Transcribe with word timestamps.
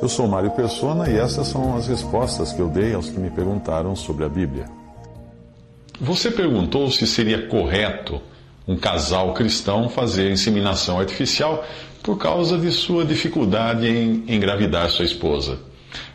Eu 0.00 0.08
sou 0.08 0.28
Mário 0.28 0.50
Persona 0.52 1.10
e 1.10 1.16
essas 1.16 1.48
são 1.48 1.76
as 1.76 1.88
respostas 1.88 2.52
que 2.52 2.60
eu 2.60 2.68
dei 2.68 2.94
aos 2.94 3.10
que 3.10 3.18
me 3.18 3.30
perguntaram 3.30 3.96
sobre 3.96 4.24
a 4.24 4.28
Bíblia. 4.28 4.66
Você 6.00 6.30
perguntou 6.30 6.90
se 6.90 7.06
seria 7.06 7.48
correto 7.48 8.20
um 8.66 8.76
casal 8.76 9.34
cristão 9.34 9.88
fazer 9.88 10.30
inseminação 10.30 11.00
artificial 11.00 11.64
por 12.02 12.16
causa 12.16 12.56
de 12.56 12.70
sua 12.70 13.04
dificuldade 13.04 13.88
em 13.88 14.24
engravidar 14.28 14.88
sua 14.90 15.04
esposa. 15.04 15.58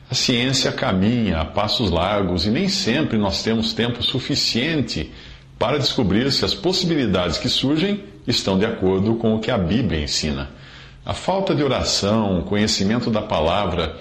A 0.09 0.15
ciência 0.15 0.71
caminha 0.71 1.39
a 1.39 1.45
passos 1.45 1.89
largos 1.89 2.45
e 2.45 2.49
nem 2.49 2.69
sempre 2.69 3.17
nós 3.17 3.43
temos 3.43 3.73
tempo 3.73 4.01
suficiente 4.01 5.11
para 5.59 5.77
descobrir 5.77 6.31
se 6.31 6.45
as 6.45 6.53
possibilidades 6.53 7.37
que 7.37 7.49
surgem 7.49 8.03
estão 8.27 8.57
de 8.57 8.65
acordo 8.65 9.15
com 9.15 9.35
o 9.35 9.39
que 9.39 9.51
a 9.51 9.57
Bíblia 9.57 10.01
ensina. 10.01 10.49
A 11.05 11.13
falta 11.13 11.53
de 11.53 11.61
oração, 11.61 12.41
conhecimento 12.43 13.11
da 13.11 13.21
palavra 13.21 13.97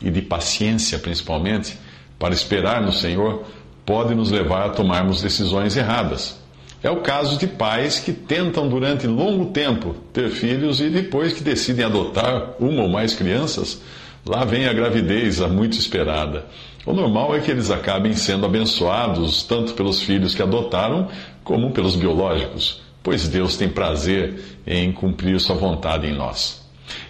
e 0.00 0.08
de 0.08 0.22
paciência, 0.22 1.00
principalmente, 1.00 1.76
para 2.16 2.32
esperar 2.32 2.80
no 2.80 2.92
Senhor, 2.92 3.42
pode 3.84 4.14
nos 4.14 4.30
levar 4.30 4.66
a 4.66 4.68
tomarmos 4.68 5.20
decisões 5.20 5.76
erradas. 5.76 6.38
É 6.80 6.88
o 6.88 7.00
caso 7.00 7.38
de 7.38 7.48
pais 7.48 7.98
que 7.98 8.12
tentam 8.12 8.68
durante 8.68 9.04
longo 9.04 9.46
tempo 9.46 9.96
ter 10.12 10.30
filhos 10.30 10.80
e 10.80 10.88
depois 10.88 11.32
que 11.32 11.42
decidem 11.42 11.84
adotar 11.84 12.52
uma 12.60 12.82
ou 12.82 12.88
mais 12.88 13.14
crianças, 13.14 13.82
lá 14.24 14.44
vem 14.44 14.68
a 14.68 14.72
gravidez 14.72 15.40
a 15.40 15.48
muito 15.48 15.76
esperada. 15.76 16.46
O 16.86 16.92
normal 16.92 17.34
é 17.34 17.40
que 17.40 17.50
eles 17.50 17.72
acabem 17.72 18.12
sendo 18.12 18.46
abençoados 18.46 19.42
tanto 19.42 19.74
pelos 19.74 20.00
filhos 20.02 20.36
que 20.36 20.42
adotaram 20.42 21.08
como 21.42 21.72
pelos 21.72 21.96
biológicos 21.96 22.83
pois 23.04 23.28
Deus 23.28 23.56
tem 23.56 23.68
prazer 23.68 24.58
em 24.66 24.90
cumprir 24.90 25.38
Sua 25.38 25.54
vontade 25.54 26.06
em 26.06 26.14
nós. 26.14 26.64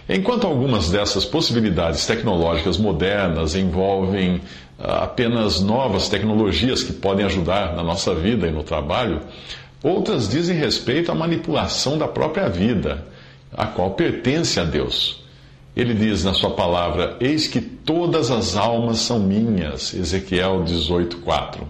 Enquanto 0.07 0.45
algumas 0.45 0.89
dessas 0.91 1.23
possibilidades 1.25 2.05
tecnológicas 2.05 2.77
modernas 2.77 3.55
envolvem 3.55 4.41
ah, 4.77 5.05
apenas 5.05 5.61
novas 5.61 6.09
tecnologias 6.09 6.83
que 6.83 6.93
podem 6.93 7.25
ajudar 7.25 7.75
na 7.75 7.81
nossa 7.81 8.13
vida 8.13 8.45
e 8.45 8.51
no 8.51 8.61
trabalho, 8.61 9.21
outras 9.81 10.27
dizem 10.27 10.57
respeito 10.57 11.11
à 11.11 11.15
manipulação 11.15 11.97
da 11.97 12.07
própria 12.07 12.49
vida, 12.49 13.05
a 13.53 13.65
qual 13.65 13.91
pertence 13.91 14.59
a 14.59 14.65
Deus. 14.65 15.23
Ele 15.75 15.93
diz 15.93 16.23
na 16.23 16.33
sua 16.33 16.51
palavra: 16.51 17.17
Eis 17.19 17.47
que 17.47 17.61
todas 17.61 18.31
as 18.31 18.55
almas 18.55 18.99
são 18.99 19.19
minhas. 19.19 19.93
Ezequiel 19.93 20.63
18:4. 20.63 21.61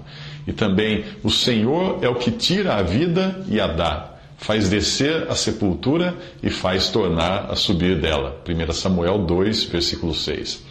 E 0.48 0.54
também: 0.54 1.06
O 1.24 1.30
Senhor 1.30 2.00
é 2.02 2.10
o 2.10 2.16
que 2.16 2.32
tira 2.32 2.76
a 2.76 2.84
vida 2.84 3.44
e 3.48 3.60
a 3.60 3.68
dá 3.68 4.15
faz 4.38 4.70
descer 4.70 5.28
a 5.30 5.36
sepultura 5.36 6.16
e 6.42 6.50
faz 6.50 6.90
tornar 6.90 7.50
a 7.50 7.56
subir 7.56 8.00
dela. 8.00 8.42
1 8.48 8.74
Samuel 8.74 9.20
2, 9.20 9.64
versículo 9.66 10.14
6. 10.14 10.64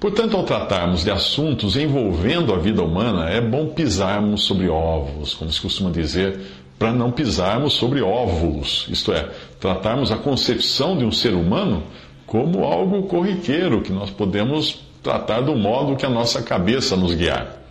Portanto, 0.00 0.36
ao 0.36 0.42
tratarmos 0.42 1.04
de 1.04 1.10
assuntos 1.10 1.76
envolvendo 1.76 2.52
a 2.52 2.58
vida 2.58 2.82
humana, 2.82 3.30
é 3.30 3.40
bom 3.40 3.68
pisarmos 3.68 4.44
sobre 4.44 4.68
ovos, 4.68 5.34
como 5.34 5.50
se 5.50 5.60
costuma 5.60 5.90
dizer, 5.90 6.40
para 6.78 6.92
não 6.92 7.10
pisarmos 7.10 7.74
sobre 7.74 8.02
óvulos, 8.02 8.86
isto 8.90 9.12
é, 9.12 9.30
tratarmos 9.60 10.10
a 10.10 10.16
concepção 10.16 10.98
de 10.98 11.04
um 11.04 11.12
ser 11.12 11.32
humano 11.32 11.84
como 12.26 12.64
algo 12.64 13.04
corriqueiro 13.04 13.80
que 13.80 13.92
nós 13.92 14.10
podemos 14.10 14.80
tratar 15.02 15.40
do 15.40 15.54
modo 15.54 15.96
que 15.96 16.04
a 16.04 16.10
nossa 16.10 16.42
cabeça 16.42 16.96
nos 16.96 17.14
guiar. 17.14 17.63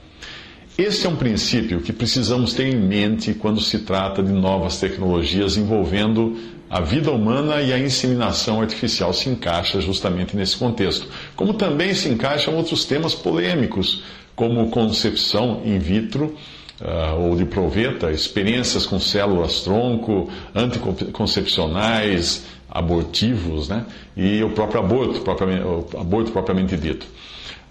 Este 0.75 1.05
é 1.05 1.09
um 1.09 1.15
princípio 1.15 1.81
que 1.81 1.93
precisamos 1.93 2.53
ter 2.53 2.73
em 2.73 2.75
mente 2.75 3.35
quando 3.35 3.61
se 3.61 3.79
trata 3.79 4.23
de 4.23 4.31
novas 4.31 4.79
tecnologias 4.79 5.55
envolvendo 5.55 6.35
a 6.67 6.81
vida 6.81 7.11
humana 7.11 7.61
e 7.61 7.71
a 7.71 7.77
inseminação 7.77 8.59
artificial 8.59 9.13
se 9.13 9.29
encaixa 9.29 9.79
justamente 9.79 10.35
nesse 10.35 10.57
contexto. 10.57 11.07
Como 11.35 11.53
também 11.53 11.93
se 11.93 12.09
encaixam 12.09 12.55
outros 12.55 12.85
temas 12.85 13.13
polêmicos, 13.13 14.01
como 14.35 14.71
concepção 14.71 15.61
in 15.63 15.77
vitro 15.77 16.35
uh, 16.81 17.21
ou 17.21 17.35
de 17.35 17.45
proveta, 17.45 18.11
experiências 18.11 18.87
com 18.87 18.99
células-tronco, 18.99 20.27
anticoncepcionais, 20.55 22.47
abortivos, 22.67 23.69
né? 23.69 23.85
e 24.17 24.41
o 24.43 24.49
próprio 24.49 24.79
aborto, 24.79 25.21
o 25.23 25.99
aborto 25.99 26.31
propriamente 26.31 26.75
dito. 26.75 27.05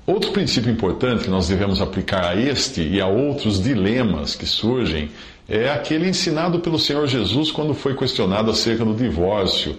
Outro 0.04 0.32
princípio 0.32 0.70
importante 0.70 1.24
que 1.24 1.30
nós 1.30 1.46
devemos 1.46 1.80
aplicar 1.80 2.24
a 2.24 2.34
este 2.34 2.82
e 2.82 3.00
a 3.00 3.06
outros 3.06 3.62
dilemas 3.62 4.34
que 4.34 4.46
surgem 4.46 5.10
é 5.48 5.70
aquele 5.70 6.08
ensinado 6.08 6.58
pelo 6.58 6.78
Senhor 6.78 7.06
Jesus 7.06 7.52
quando 7.52 7.72
foi 7.72 7.94
questionado 7.94 8.50
acerca 8.50 8.84
do 8.84 8.94
divórcio, 8.94 9.76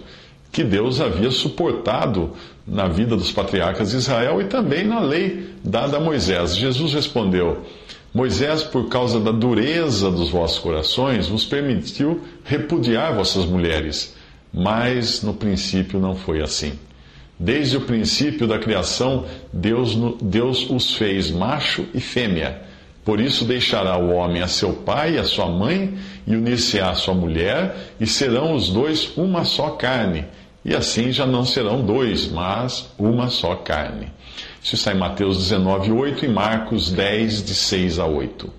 que 0.50 0.64
Deus 0.64 0.98
havia 0.98 1.30
suportado 1.30 2.32
na 2.66 2.88
vida 2.88 3.16
dos 3.16 3.32
patriarcas 3.32 3.90
de 3.90 3.98
Israel 3.98 4.40
e 4.40 4.44
também 4.44 4.86
na 4.86 5.00
lei 5.00 5.50
dada 5.62 5.98
a 5.98 6.00
Moisés. 6.00 6.56
Jesus 6.56 6.94
respondeu: 6.94 7.62
Moisés, 8.14 8.62
por 8.62 8.88
causa 8.88 9.20
da 9.20 9.32
dureza 9.32 10.10
dos 10.10 10.30
vossos 10.30 10.58
corações, 10.58 11.26
vos 11.26 11.44
permitiu 11.44 12.22
repudiar 12.44 13.14
vossas 13.14 13.44
mulheres, 13.44 14.14
mas 14.52 15.22
no 15.22 15.34
princípio 15.34 16.00
não 16.00 16.14
foi 16.14 16.40
assim. 16.40 16.72
Desde 17.38 17.76
o 17.76 17.80
princípio 17.80 18.46
da 18.46 18.58
criação, 18.58 19.26
Deus, 19.52 19.96
Deus 20.22 20.70
os 20.70 20.94
fez 20.94 21.30
macho 21.30 21.86
e 21.92 22.00
fêmea. 22.00 22.62
Por 23.04 23.20
isso 23.20 23.44
deixará 23.44 23.98
o 23.98 24.12
homem 24.12 24.40
a 24.40 24.48
seu 24.48 24.72
pai 24.72 25.14
e 25.14 25.18
a 25.18 25.24
sua 25.24 25.46
mãe, 25.46 25.94
e 26.26 26.34
unir-se-á 26.34 26.90
à 26.90 26.94
sua 26.94 27.12
mulher, 27.12 27.94
e 28.00 28.06
serão 28.06 28.54
os 28.54 28.70
dois 28.70 29.12
uma 29.16 29.44
só 29.44 29.70
carne. 29.70 30.24
E 30.64 30.74
assim 30.74 31.12
já 31.12 31.26
não 31.26 31.44
serão 31.44 31.84
dois, 31.84 32.30
mas 32.30 32.88
uma 32.98 33.28
só 33.28 33.56
carne. 33.56 34.10
Isso 34.62 34.76
está 34.76 34.92
em 34.92 34.98
Mateus 34.98 35.36
19, 35.36 35.92
8 35.92 36.24
e 36.24 36.28
Marcos 36.28 36.90
10, 36.90 37.44
de 37.44 37.54
6 37.54 37.98
a 37.98 38.06
8. 38.06 38.50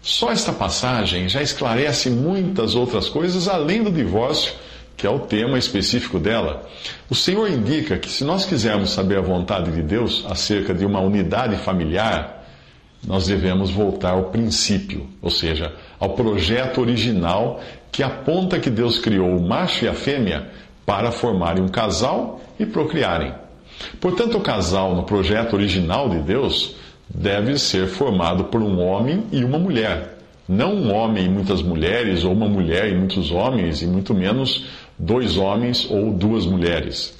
Só 0.00 0.32
esta 0.32 0.52
passagem 0.52 1.28
já 1.28 1.42
esclarece 1.42 2.08
muitas 2.08 2.74
outras 2.74 3.08
coisas 3.08 3.46
além 3.46 3.82
do 3.82 3.90
divórcio 3.90 4.54
que 5.00 5.06
é 5.06 5.10
o 5.10 5.20
tema 5.20 5.56
específico 5.56 6.18
dela, 6.18 6.68
o 7.08 7.14
Senhor 7.14 7.48
indica 7.48 7.96
que 7.96 8.10
se 8.10 8.22
nós 8.22 8.44
quisermos 8.44 8.90
saber 8.90 9.16
a 9.16 9.22
vontade 9.22 9.72
de 9.72 9.82
Deus 9.82 10.26
acerca 10.28 10.74
de 10.74 10.84
uma 10.84 11.00
unidade 11.00 11.56
familiar, 11.56 12.44
nós 13.06 13.26
devemos 13.26 13.70
voltar 13.70 14.10
ao 14.10 14.24
princípio, 14.24 15.08
ou 15.22 15.30
seja, 15.30 15.72
ao 15.98 16.10
projeto 16.10 16.82
original 16.82 17.62
que 17.90 18.02
aponta 18.02 18.60
que 18.60 18.68
Deus 18.68 18.98
criou 18.98 19.34
o 19.34 19.42
macho 19.42 19.86
e 19.86 19.88
a 19.88 19.94
fêmea 19.94 20.50
para 20.84 21.10
formarem 21.10 21.62
um 21.62 21.68
casal 21.68 22.38
e 22.58 22.66
procriarem. 22.66 23.32
Portanto, 24.02 24.36
o 24.36 24.42
casal 24.42 24.94
no 24.94 25.04
projeto 25.04 25.54
original 25.54 26.10
de 26.10 26.18
Deus 26.18 26.76
deve 27.08 27.58
ser 27.58 27.86
formado 27.86 28.44
por 28.44 28.60
um 28.60 28.78
homem 28.78 29.24
e 29.32 29.42
uma 29.42 29.58
mulher. 29.58 30.18
Não 30.46 30.74
um 30.74 30.92
homem 30.92 31.26
e 31.26 31.28
muitas 31.28 31.62
mulheres, 31.62 32.24
ou 32.24 32.32
uma 32.32 32.48
mulher 32.48 32.90
e 32.90 32.94
muitos 32.96 33.30
homens, 33.30 33.82
e 33.82 33.86
muito 33.86 34.12
menos 34.12 34.66
dois 35.00 35.36
homens 35.36 35.90
ou 35.90 36.12
duas 36.12 36.44
mulheres. 36.44 37.18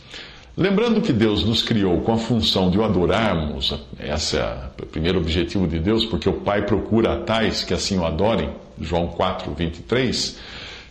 Lembrando 0.56 1.00
que 1.00 1.12
Deus 1.12 1.44
nos 1.44 1.62
criou 1.62 2.02
com 2.02 2.12
a 2.12 2.18
função 2.18 2.70
de 2.70 2.78
o 2.78 2.84
adorarmos, 2.84 3.74
esse 3.98 4.36
é 4.36 4.58
o 4.80 4.86
primeiro 4.86 5.18
objetivo 5.18 5.66
de 5.66 5.78
Deus, 5.78 6.04
porque 6.04 6.28
o 6.28 6.40
Pai 6.40 6.66
procura 6.66 7.14
a 7.14 7.16
tais 7.20 7.64
que 7.64 7.72
assim 7.72 7.98
o 7.98 8.04
adorem, 8.04 8.50
João 8.78 9.06
4, 9.06 9.54
23. 9.54 10.38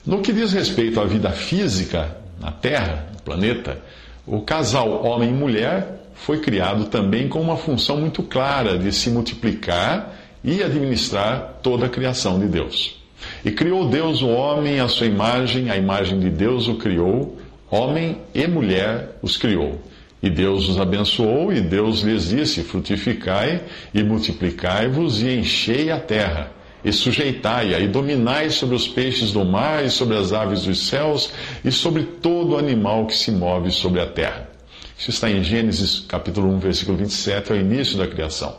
No 0.05 0.21
que 0.21 0.33
diz 0.33 0.53
respeito 0.53 0.99
à 0.99 1.05
vida 1.05 1.29
física 1.29 2.17
na 2.39 2.51
Terra, 2.51 3.07
no 3.13 3.21
planeta, 3.21 3.79
o 4.25 4.41
casal 4.41 5.05
homem 5.05 5.29
e 5.29 5.33
mulher 5.33 5.99
foi 6.15 6.39
criado 6.39 6.85
também 6.85 7.27
com 7.27 7.39
uma 7.39 7.57
função 7.57 7.97
muito 7.97 8.23
clara 8.23 8.77
de 8.77 8.91
se 8.91 9.09
multiplicar 9.09 10.15
e 10.43 10.63
administrar 10.63 11.59
toda 11.61 11.85
a 11.85 11.89
criação 11.89 12.39
de 12.39 12.47
Deus. 12.47 12.98
E 13.43 13.51
criou 13.51 13.87
Deus 13.87 14.21
o 14.21 14.27
homem 14.27 14.79
à 14.79 14.87
sua 14.87 15.07
imagem, 15.07 15.69
a 15.69 15.77
imagem 15.77 16.19
de 16.19 16.29
Deus 16.29 16.67
o 16.67 16.75
criou, 16.75 17.37
homem 17.69 18.17
e 18.33 18.47
mulher 18.47 19.17
os 19.21 19.37
criou. 19.37 19.79
E 20.21 20.29
Deus 20.29 20.67
os 20.67 20.79
abençoou, 20.79 21.53
e 21.53 21.61
Deus 21.61 22.01
lhes 22.01 22.29
disse: 22.29 22.63
Frutificai 22.63 23.61
e 23.93 24.03
multiplicai-vos 24.03 25.21
e 25.21 25.29
enchei 25.37 25.89
a 25.89 25.99
terra, 25.99 26.51
e 26.83 26.91
sujeitai-a, 26.91 27.79
e 27.79 27.87
dominai 27.87 28.49
sobre 28.49 28.75
os 28.75 28.87
peixes 28.87 29.31
do 29.31 29.45
mar, 29.45 29.85
e 29.85 29.89
sobre 29.89 30.17
as 30.17 30.33
aves 30.33 30.63
dos 30.63 30.87
céus, 30.87 31.31
e 31.63 31.71
sobre 31.71 32.03
todo 32.03 32.57
animal 32.57 33.05
que 33.05 33.15
se 33.15 33.31
move 33.31 33.71
sobre 33.71 34.01
a 34.01 34.05
terra. 34.05 34.49
Isso 34.97 35.11
está 35.11 35.31
em 35.31 35.41
Gênesis 35.41 36.01
capítulo 36.01 36.49
1, 36.55 36.59
versículo 36.59 36.97
27, 36.97 37.53
ao 37.53 37.57
início 37.57 37.97
da 37.97 38.05
criação. 38.05 38.57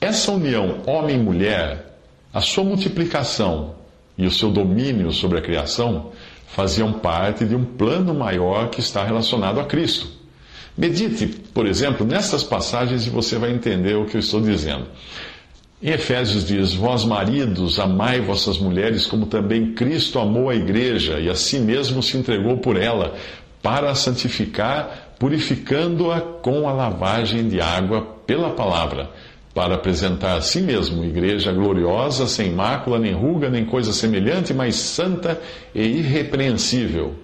Essa 0.00 0.32
união 0.32 0.80
homem-mulher, 0.86 1.98
a 2.32 2.40
sua 2.40 2.64
multiplicação 2.64 3.76
e 4.20 4.26
o 4.26 4.30
seu 4.30 4.50
domínio 4.50 5.10
sobre 5.12 5.38
a 5.38 5.42
criação 5.42 6.12
faziam 6.48 6.92
parte 6.92 7.44
de 7.46 7.56
um 7.56 7.64
plano 7.64 8.12
maior 8.12 8.68
que 8.68 8.80
está 8.80 9.02
relacionado 9.02 9.58
a 9.58 9.64
Cristo. 9.64 10.08
Medite, 10.76 11.26
por 11.26 11.66
exemplo, 11.66 12.06
nestas 12.06 12.44
passagens 12.44 13.06
e 13.06 13.10
você 13.10 13.38
vai 13.38 13.50
entender 13.50 13.96
o 13.96 14.04
que 14.04 14.16
eu 14.16 14.20
estou 14.20 14.40
dizendo. 14.40 14.86
Em 15.82 15.90
Efésios 15.90 16.46
diz: 16.46 16.74
Vós 16.74 17.04
maridos, 17.04 17.80
amai 17.80 18.20
vossas 18.20 18.58
mulheres, 18.58 19.06
como 19.06 19.24
também 19.24 19.72
Cristo 19.72 20.18
amou 20.18 20.50
a 20.50 20.54
igreja 20.54 21.18
e 21.18 21.30
a 21.30 21.34
si 21.34 21.58
mesmo 21.58 22.02
se 22.02 22.18
entregou 22.18 22.58
por 22.58 22.76
ela, 22.76 23.14
para 23.62 23.90
a 23.90 23.94
santificar, 23.94 25.14
purificando-a 25.18 26.20
com 26.20 26.68
a 26.68 26.72
lavagem 26.72 27.48
de 27.48 27.60
água 27.60 28.02
pela 28.26 28.50
palavra, 28.50 29.10
para 29.54 29.74
apresentar 29.74 30.36
a 30.36 30.40
si 30.40 30.60
mesmo 30.60 31.04
igreja 31.04 31.52
gloriosa, 31.52 32.26
sem 32.26 32.52
mácula, 32.52 32.98
nem 32.98 33.12
ruga, 33.12 33.50
nem 33.50 33.64
coisa 33.64 33.92
semelhante, 33.92 34.54
mas 34.54 34.76
santa 34.76 35.40
e 35.74 35.82
irrepreensível. 35.82 37.14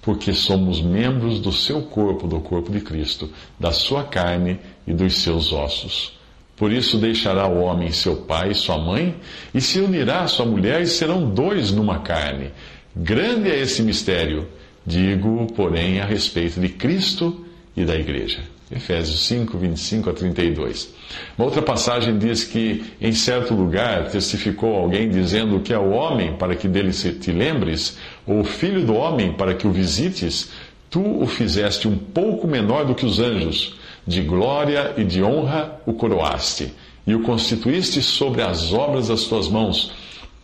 Porque 0.00 0.32
somos 0.32 0.80
membros 0.80 1.40
do 1.40 1.52
seu 1.52 1.82
corpo, 1.82 2.26
do 2.26 2.40
corpo 2.40 2.70
de 2.70 2.80
Cristo, 2.80 3.30
da 3.58 3.72
sua 3.72 4.04
carne 4.04 4.58
e 4.86 4.92
dos 4.92 5.22
seus 5.22 5.52
ossos. 5.52 6.18
Por 6.56 6.72
isso 6.72 6.98
deixará 6.98 7.46
o 7.46 7.60
homem 7.60 7.90
seu 7.90 8.16
pai 8.16 8.50
e 8.50 8.54
sua 8.54 8.78
mãe, 8.78 9.16
e 9.54 9.60
se 9.60 9.80
unirá 9.80 10.22
à 10.22 10.28
sua 10.28 10.46
mulher, 10.46 10.82
e 10.82 10.86
serão 10.86 11.28
dois 11.28 11.72
numa 11.72 12.00
carne. 12.00 12.50
Grande 12.94 13.50
é 13.50 13.58
esse 13.58 13.82
mistério 13.82 14.46
Digo, 14.84 15.46
porém, 15.54 16.00
a 16.00 16.04
respeito 16.04 16.60
de 16.60 16.68
Cristo 16.68 17.46
e 17.76 17.84
da 17.84 17.94
igreja. 17.94 18.40
Efésios 18.74 19.26
5, 19.26 19.58
25 19.58 20.10
a 20.10 20.12
32. 20.14 20.94
Uma 21.36 21.44
outra 21.44 21.60
passagem 21.60 22.16
diz 22.18 22.44
que, 22.44 22.82
em 23.00 23.12
certo 23.12 23.54
lugar, 23.54 24.08
testificou 24.10 24.74
alguém 24.74 25.10
dizendo 25.10 25.60
que 25.60 25.74
é 25.74 25.78
o 25.78 25.90
homem 25.90 26.34
para 26.34 26.56
que 26.56 26.66
dele 26.66 26.90
te 26.92 27.30
lembres, 27.30 27.98
ou 28.26 28.40
o 28.40 28.44
filho 28.44 28.84
do 28.84 28.94
homem 28.94 29.32
para 29.32 29.54
que 29.54 29.66
o 29.66 29.70
visites, 29.70 30.50
tu 30.88 31.22
o 31.22 31.26
fizeste 31.26 31.86
um 31.86 31.96
pouco 31.96 32.46
menor 32.46 32.86
do 32.86 32.94
que 32.94 33.04
os 33.04 33.20
anjos, 33.20 33.76
de 34.06 34.22
glória 34.22 34.94
e 34.96 35.04
de 35.04 35.22
honra 35.22 35.80
o 35.84 35.92
coroaste, 35.92 36.72
e 37.06 37.14
o 37.14 37.22
constituíste 37.22 38.02
sobre 38.02 38.40
as 38.40 38.72
obras 38.72 39.08
das 39.08 39.24
tuas 39.24 39.48
mãos, 39.48 39.92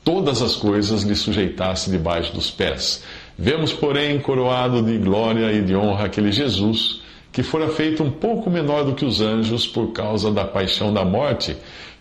todas 0.05 0.43
as 0.43 0.55
coisas 0.55 1.03
lhe 1.03 1.15
sujeitaste 1.15 1.91
debaixo 1.91 2.35
dos 2.35 2.51
pés. 2.51 3.03
Vemos, 3.39 3.73
porém, 3.73 4.19
coroado 4.19 4.83
de 4.83 4.99
glória 4.99 5.51
e 5.53 5.63
de 5.63 5.75
honra 5.75 6.07
aquele 6.07 6.33
Jesus, 6.33 7.01
que 7.39 7.43
fora 7.45 7.69
feito 7.69 8.03
um 8.03 8.11
pouco 8.11 8.51
menor 8.51 8.85
do 8.85 8.97
que 8.97 9.05
os 9.05 9.21
anjos 9.21 9.65
por 9.65 9.93
causa 9.93 10.29
da 10.29 10.45
paixão 10.45 10.93
da 10.93 11.05
morte, 11.05 11.57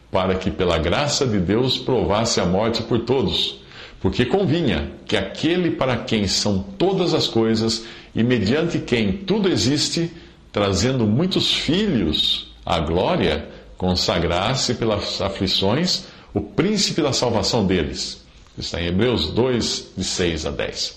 para 0.09 0.33
que 0.33 0.49
pela 0.49 0.79
graça 0.79 1.27
de 1.27 1.37
Deus 1.37 1.77
provasse 1.77 2.41
a 2.41 2.45
morte 2.47 2.81
por 2.81 3.01
todos. 3.01 3.59
Porque 4.01 4.25
convinha 4.25 4.93
que 5.05 5.15
aquele 5.15 5.69
para 5.69 5.95
quem 5.95 6.27
são 6.27 6.65
todas 6.75 7.13
as 7.13 7.27
coisas 7.27 7.85
e 8.15 8.23
mediante 8.23 8.79
quem 8.79 9.11
tudo 9.11 9.47
existe, 9.47 10.11
trazendo 10.51 11.05
muitos 11.05 11.53
filhos 11.53 12.51
à 12.65 12.79
glória, 12.79 13.47
consagrasse 13.77 14.73
pelas 14.73 15.21
aflições 15.21 16.05
o 16.33 16.41
príncipe 16.41 16.99
da 16.99 17.13
salvação 17.13 17.63
deles. 17.63 18.25
Está 18.57 18.81
em 18.81 18.87
Hebreus 18.87 19.27
2, 19.27 19.91
de 19.95 20.03
6 20.03 20.47
a 20.47 20.49
10. 20.49 20.96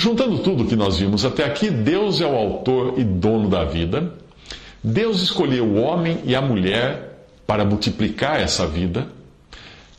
Juntando 0.00 0.38
tudo 0.38 0.64
que 0.64 0.74
nós 0.74 0.98
vimos 0.98 1.26
até 1.26 1.44
aqui, 1.44 1.68
Deus 1.70 2.22
é 2.22 2.26
o 2.26 2.34
autor 2.34 2.94
e 2.96 3.04
dono 3.04 3.50
da 3.50 3.66
vida. 3.66 4.14
Deus 4.82 5.20
escolheu 5.20 5.66
o 5.66 5.74
homem 5.78 6.20
e 6.24 6.34
a 6.34 6.40
mulher 6.40 7.26
para 7.46 7.66
multiplicar 7.66 8.40
essa 8.40 8.66
vida. 8.66 9.08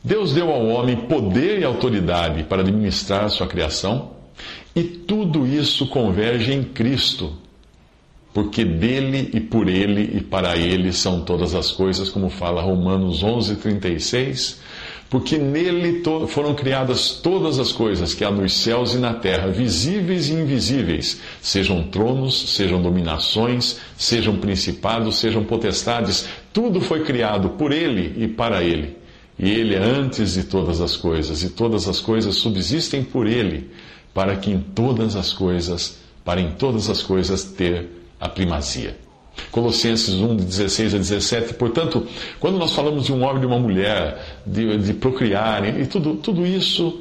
Deus 0.02 0.34
deu 0.34 0.50
ao 0.50 0.66
homem 0.66 0.96
poder 0.96 1.60
e 1.60 1.64
autoridade 1.64 2.42
para 2.42 2.62
administrar 2.62 3.30
sua 3.30 3.46
criação. 3.46 4.10
E 4.74 4.82
tudo 4.82 5.46
isso 5.46 5.86
converge 5.86 6.52
em 6.52 6.64
Cristo, 6.64 7.34
porque 8.34 8.64
dele 8.64 9.30
e 9.32 9.38
por 9.38 9.68
ele 9.68 10.16
e 10.16 10.20
para 10.20 10.56
ele 10.56 10.92
são 10.92 11.20
todas 11.20 11.54
as 11.54 11.70
coisas, 11.70 12.10
como 12.10 12.28
fala 12.28 12.60
Romanos 12.60 13.22
11:36 13.22 14.58
porque 15.12 15.36
nele 15.36 16.02
foram 16.26 16.54
criadas 16.54 17.10
todas 17.10 17.58
as 17.58 17.70
coisas 17.70 18.14
que 18.14 18.24
há 18.24 18.30
nos 18.30 18.54
céus 18.54 18.94
e 18.94 18.96
na 18.96 19.12
terra, 19.12 19.48
visíveis 19.48 20.30
e 20.30 20.32
invisíveis, 20.32 21.20
sejam 21.42 21.82
tronos, 21.82 22.54
sejam 22.56 22.80
dominações, 22.80 23.78
sejam 23.94 24.38
principados, 24.38 25.18
sejam 25.18 25.44
potestades, 25.44 26.26
tudo 26.50 26.80
foi 26.80 27.04
criado 27.04 27.50
por 27.50 27.72
ele 27.72 28.24
e 28.24 28.26
para 28.26 28.64
ele. 28.64 28.96
E 29.38 29.50
ele 29.50 29.74
é 29.74 29.84
antes 29.84 30.32
de 30.32 30.44
todas 30.44 30.80
as 30.80 30.96
coisas, 30.96 31.42
e 31.42 31.50
todas 31.50 31.86
as 31.86 32.00
coisas 32.00 32.36
subsistem 32.36 33.04
por 33.04 33.26
ele, 33.26 33.70
para 34.14 34.34
que 34.36 34.50
em 34.50 34.60
todas 34.60 35.14
as 35.14 35.30
coisas, 35.30 35.98
para 36.24 36.40
em 36.40 36.52
todas 36.52 36.88
as 36.88 37.02
coisas 37.02 37.44
ter 37.44 37.86
a 38.18 38.30
primazia. 38.30 38.96
Colossenses 39.50 40.14
1, 40.14 40.36
de 40.36 40.44
16 40.44 40.94
a 40.94 40.98
17. 40.98 41.54
Portanto, 41.54 42.06
quando 42.40 42.58
nós 42.58 42.72
falamos 42.72 43.06
de 43.06 43.12
um 43.12 43.22
homem 43.22 43.38
e 43.38 43.40
de 43.40 43.46
uma 43.46 43.58
mulher, 43.58 44.40
de, 44.46 44.78
de 44.78 44.94
procriarem, 44.94 45.80
e 45.80 45.86
tudo, 45.86 46.14
tudo 46.14 46.46
isso 46.46 47.00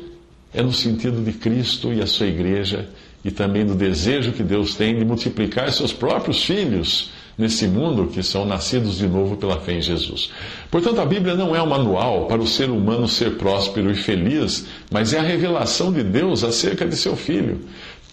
é 0.54 0.62
no 0.62 0.74
sentido 0.74 1.24
de 1.24 1.32
Cristo 1.34 1.94
e 1.94 2.02
a 2.02 2.08
sua 2.08 2.28
igreja, 2.28 2.90
e 3.24 3.32
também 3.32 3.66
do 3.66 3.76
desejo 3.76 4.32
que 4.32 4.44
Deus 4.44 4.76
tem 4.76 4.98
de 4.98 5.06
multiplicar 5.06 5.72
seus 5.72 5.94
próprios 5.94 6.44
filhos 6.44 7.12
nesse 7.38 7.68
mundo 7.68 8.08
que 8.08 8.22
são 8.22 8.46
nascidos 8.46 8.98
de 8.98 9.08
novo 9.08 9.38
pela 9.38 9.60
fé 9.60 9.74
em 9.74 9.82
Jesus. 9.82 10.32
Portanto, 10.70 11.00
a 11.00 11.06
Bíblia 11.06 11.36
não 11.36 11.56
é 11.56 11.62
um 11.62 11.68
manual 11.68 12.26
para 12.26 12.42
o 12.42 12.48
ser 12.48 12.70
humano 12.70 13.08
ser 13.08 13.38
próspero 13.38 13.92
e 13.92 13.96
feliz, 13.96 14.66
mas 14.92 15.14
é 15.14 15.20
a 15.20 15.24
revelação 15.24 15.92
de 15.92 16.04
Deus 16.04 16.44
acerca 16.44 16.86
de 16.86 16.96
seu 16.96 17.16
filho. 17.16 17.62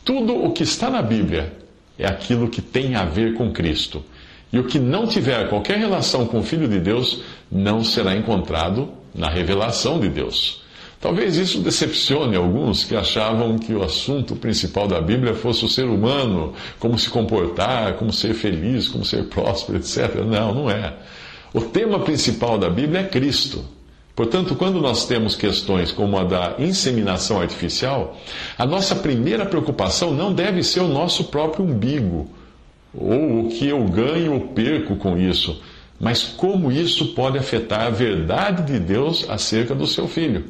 Tudo 0.05 0.35
o 0.44 0.53
que 0.53 0.62
está 0.62 0.88
na 0.88 1.03
Bíblia 1.03 1.53
é 1.98 2.06
aquilo 2.06 2.48
que 2.48 2.62
tem 2.62 2.94
a 2.94 3.04
ver 3.04 3.34
com 3.34 3.50
Cristo. 3.52 4.04
E 4.52 4.58
o 4.58 4.64
que 4.64 4.78
não 4.78 5.06
tiver 5.06 5.48
qualquer 5.48 5.78
relação 5.78 6.26
com 6.26 6.38
o 6.38 6.42
Filho 6.42 6.68
de 6.68 6.78
Deus 6.78 7.22
não 7.50 7.84
será 7.84 8.16
encontrado 8.16 8.90
na 9.14 9.28
revelação 9.28 9.98
de 10.00 10.08
Deus. 10.08 10.62
Talvez 11.00 11.36
isso 11.36 11.60
decepcione 11.60 12.34
alguns 12.34 12.82
que 12.82 12.96
achavam 12.96 13.56
que 13.58 13.72
o 13.72 13.84
assunto 13.84 14.34
principal 14.34 14.88
da 14.88 15.00
Bíblia 15.00 15.34
fosse 15.34 15.64
o 15.64 15.68
ser 15.68 15.84
humano, 15.84 16.54
como 16.80 16.98
se 16.98 17.08
comportar, 17.08 17.94
como 17.94 18.12
ser 18.12 18.34
feliz, 18.34 18.88
como 18.88 19.04
ser 19.04 19.24
próspero, 19.24 19.78
etc. 19.78 20.16
Não, 20.26 20.54
não 20.54 20.70
é. 20.70 20.94
O 21.54 21.60
tema 21.60 22.00
principal 22.00 22.58
da 22.58 22.68
Bíblia 22.68 23.00
é 23.00 23.04
Cristo. 23.04 23.64
Portanto, 24.19 24.56
quando 24.56 24.81
nós 24.81 25.06
temos 25.06 25.37
questões 25.37 25.93
como 25.93 26.19
a 26.19 26.25
da 26.25 26.56
inseminação 26.59 27.41
artificial, 27.41 28.19
a 28.59 28.67
nossa 28.67 28.97
primeira 28.97 29.47
preocupação 29.47 30.12
não 30.12 30.32
deve 30.32 30.65
ser 30.65 30.81
o 30.81 30.88
nosso 30.88 31.26
próprio 31.26 31.65
umbigo, 31.65 32.29
ou 32.93 33.43
o 33.43 33.49
que 33.49 33.69
eu 33.69 33.81
ganho 33.85 34.32
ou 34.32 34.41
perco 34.41 34.97
com 34.97 35.17
isso, 35.17 35.62
mas 36.00 36.25
como 36.25 36.73
isso 36.73 37.15
pode 37.15 37.38
afetar 37.38 37.82
a 37.82 37.91
verdade 37.91 38.65
de 38.65 38.81
Deus 38.81 39.25
acerca 39.31 39.73
do 39.73 39.87
seu 39.87 40.09
filho. 40.09 40.47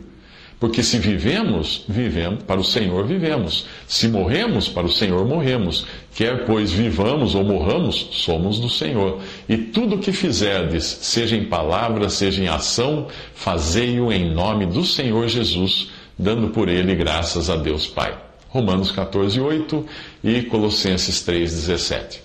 Porque 0.58 0.82
se 0.82 0.98
vivemos, 0.98 1.84
vivemos, 1.86 2.42
para 2.44 2.58
o 2.58 2.64
Senhor 2.64 3.06
vivemos. 3.06 3.66
Se 3.86 4.08
morremos, 4.08 4.66
para 4.66 4.86
o 4.86 4.90
Senhor 4.90 5.26
morremos. 5.26 5.86
Quer 6.14 6.44
pois 6.44 6.72
vivamos 6.72 7.34
ou 7.34 7.44
morramos, 7.44 8.08
somos 8.12 8.58
do 8.58 8.68
Senhor. 8.68 9.20
E 9.48 9.56
tudo 9.56 9.96
o 9.96 9.98
que 9.98 10.12
fizerdes, 10.12 10.84
seja 10.84 11.36
em 11.36 11.44
palavra, 11.44 12.08
seja 12.08 12.42
em 12.42 12.48
ação, 12.48 13.06
fazei-o 13.34 14.12
em 14.12 14.32
nome 14.32 14.66
do 14.66 14.84
Senhor 14.84 15.28
Jesus, 15.28 15.90
dando 16.18 16.48
por 16.48 16.68
ele 16.68 16.94
graças 16.94 17.48
a 17.48 17.56
Deus 17.56 17.86
Pai. 17.86 18.16
Romanos 18.48 18.90
14, 18.90 19.40
8 19.40 19.86
e 20.24 20.42
Colossenses 20.42 21.22
3, 21.22 21.52
17. 21.52 22.22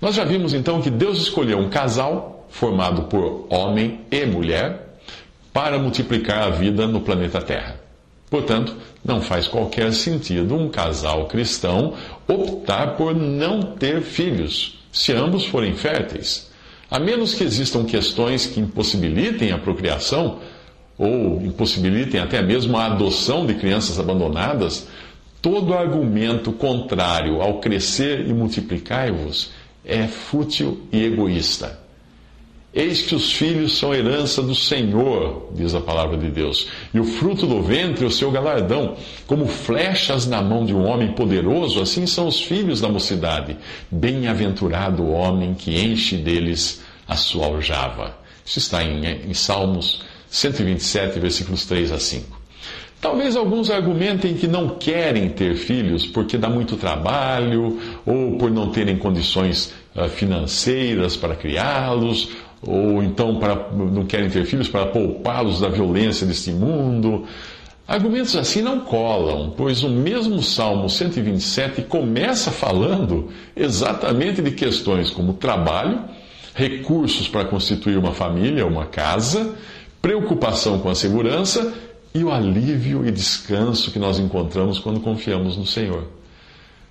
Nós 0.00 0.16
já 0.16 0.24
vimos 0.24 0.52
então 0.52 0.82
que 0.82 0.90
Deus 0.90 1.18
escolheu 1.18 1.58
um 1.58 1.70
casal 1.70 2.46
formado 2.50 3.04
por 3.04 3.46
homem 3.48 4.00
e 4.10 4.26
mulher 4.26 4.98
para 5.52 5.78
multiplicar 5.78 6.42
a 6.42 6.50
vida 6.50 6.86
no 6.86 7.00
planeta 7.00 7.40
Terra. 7.40 7.80
Portanto, 8.28 8.76
não 9.04 9.20
faz 9.20 9.48
qualquer 9.48 9.92
sentido 9.92 10.54
um 10.54 10.68
casal 10.68 11.26
cristão 11.26 11.94
optar 12.28 12.96
por 12.96 13.14
não 13.14 13.62
ter 13.62 14.00
filhos, 14.02 14.78
se 14.92 15.12
ambos 15.12 15.44
forem 15.46 15.74
férteis. 15.74 16.50
A 16.90 16.98
menos 16.98 17.34
que 17.34 17.42
existam 17.42 17.84
questões 17.84 18.46
que 18.46 18.60
impossibilitem 18.60 19.50
a 19.50 19.58
procriação, 19.58 20.38
ou 20.98 21.40
impossibilitem 21.42 22.20
até 22.20 22.42
mesmo 22.42 22.76
a 22.76 22.86
adoção 22.86 23.46
de 23.46 23.54
crianças 23.54 23.98
abandonadas, 23.98 24.86
todo 25.40 25.74
argumento 25.74 26.52
contrário 26.52 27.42
ao 27.42 27.58
crescer 27.58 28.28
e 28.28 28.32
multiplicar-vos 28.32 29.50
é 29.84 30.06
fútil 30.06 30.82
e 30.92 31.04
egoísta. 31.04 31.81
Eis 32.74 33.02
que 33.02 33.14
os 33.14 33.30
filhos 33.32 33.76
são 33.76 33.94
herança 33.94 34.42
do 34.42 34.54
Senhor, 34.54 35.50
diz 35.54 35.74
a 35.74 35.80
palavra 35.80 36.16
de 36.16 36.30
Deus, 36.30 36.68
e 36.94 36.98
o 36.98 37.04
fruto 37.04 37.46
do 37.46 37.60
ventre, 37.60 38.06
o 38.06 38.10
seu 38.10 38.30
galardão. 38.30 38.96
Como 39.26 39.46
flechas 39.46 40.26
na 40.26 40.40
mão 40.40 40.64
de 40.64 40.74
um 40.74 40.86
homem 40.86 41.12
poderoso, 41.12 41.82
assim 41.82 42.06
são 42.06 42.26
os 42.26 42.40
filhos 42.40 42.80
da 42.80 42.88
mocidade. 42.88 43.58
Bem-aventurado 43.90 45.02
o 45.02 45.12
homem 45.12 45.52
que 45.52 45.78
enche 45.78 46.16
deles 46.16 46.82
a 47.06 47.14
sua 47.14 47.46
aljava. 47.46 48.16
Isso 48.44 48.58
está 48.58 48.82
em, 48.82 49.04
em 49.28 49.34
Salmos 49.34 50.02
127, 50.30 51.20
versículos 51.20 51.66
3 51.66 51.92
a 51.92 51.98
5. 51.98 52.40
Talvez 53.02 53.36
alguns 53.36 53.68
argumentem 53.68 54.34
que 54.34 54.46
não 54.46 54.76
querem 54.76 55.28
ter 55.28 55.56
filhos 55.56 56.06
porque 56.06 56.38
dá 56.38 56.48
muito 56.48 56.76
trabalho, 56.76 57.78
ou 58.06 58.38
por 58.38 58.50
não 58.50 58.70
terem 58.70 58.96
condições 58.96 59.74
ah, 59.94 60.08
financeiras 60.08 61.16
para 61.16 61.34
criá-los, 61.34 62.30
ou 62.66 63.02
então 63.02 63.38
para, 63.38 63.70
não 63.72 64.06
querem 64.06 64.30
ter 64.30 64.44
filhos 64.44 64.68
para 64.68 64.86
poupá-los 64.86 65.60
da 65.60 65.68
violência 65.68 66.26
deste 66.26 66.52
mundo. 66.52 67.24
Argumentos 67.86 68.36
assim 68.36 68.62
não 68.62 68.80
colam, 68.80 69.52
pois 69.56 69.82
o 69.82 69.88
mesmo 69.88 70.42
Salmo 70.42 70.88
127 70.88 71.82
começa 71.82 72.50
falando 72.50 73.30
exatamente 73.56 74.40
de 74.40 74.52
questões 74.52 75.10
como 75.10 75.34
trabalho, 75.34 76.00
recursos 76.54 77.28
para 77.28 77.44
constituir 77.44 77.98
uma 77.98 78.12
família, 78.12 78.64
uma 78.64 78.86
casa, 78.86 79.54
preocupação 80.00 80.78
com 80.78 80.88
a 80.88 80.94
segurança 80.94 81.74
e 82.14 82.22
o 82.22 82.30
alívio 82.30 83.06
e 83.06 83.10
descanso 83.10 83.90
que 83.90 83.98
nós 83.98 84.18
encontramos 84.18 84.78
quando 84.78 85.00
confiamos 85.00 85.56
no 85.56 85.66
Senhor. 85.66 86.06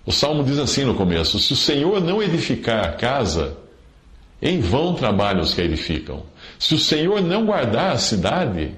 O 0.05 0.11
salmo 0.11 0.43
diz 0.43 0.57
assim 0.57 0.83
no 0.83 0.95
começo: 0.95 1.39
Se 1.39 1.53
o 1.53 1.55
Senhor 1.55 2.01
não 2.01 2.21
edificar 2.21 2.85
a 2.85 2.91
casa, 2.93 3.55
em 4.41 4.59
vão 4.59 4.93
trabalham 4.93 5.41
os 5.41 5.53
que 5.53 5.61
a 5.61 5.65
edificam. 5.65 6.23
Se 6.57 6.73
o 6.73 6.79
Senhor 6.79 7.21
não 7.21 7.45
guardar 7.45 7.91
a 7.91 7.97
cidade, 7.97 8.71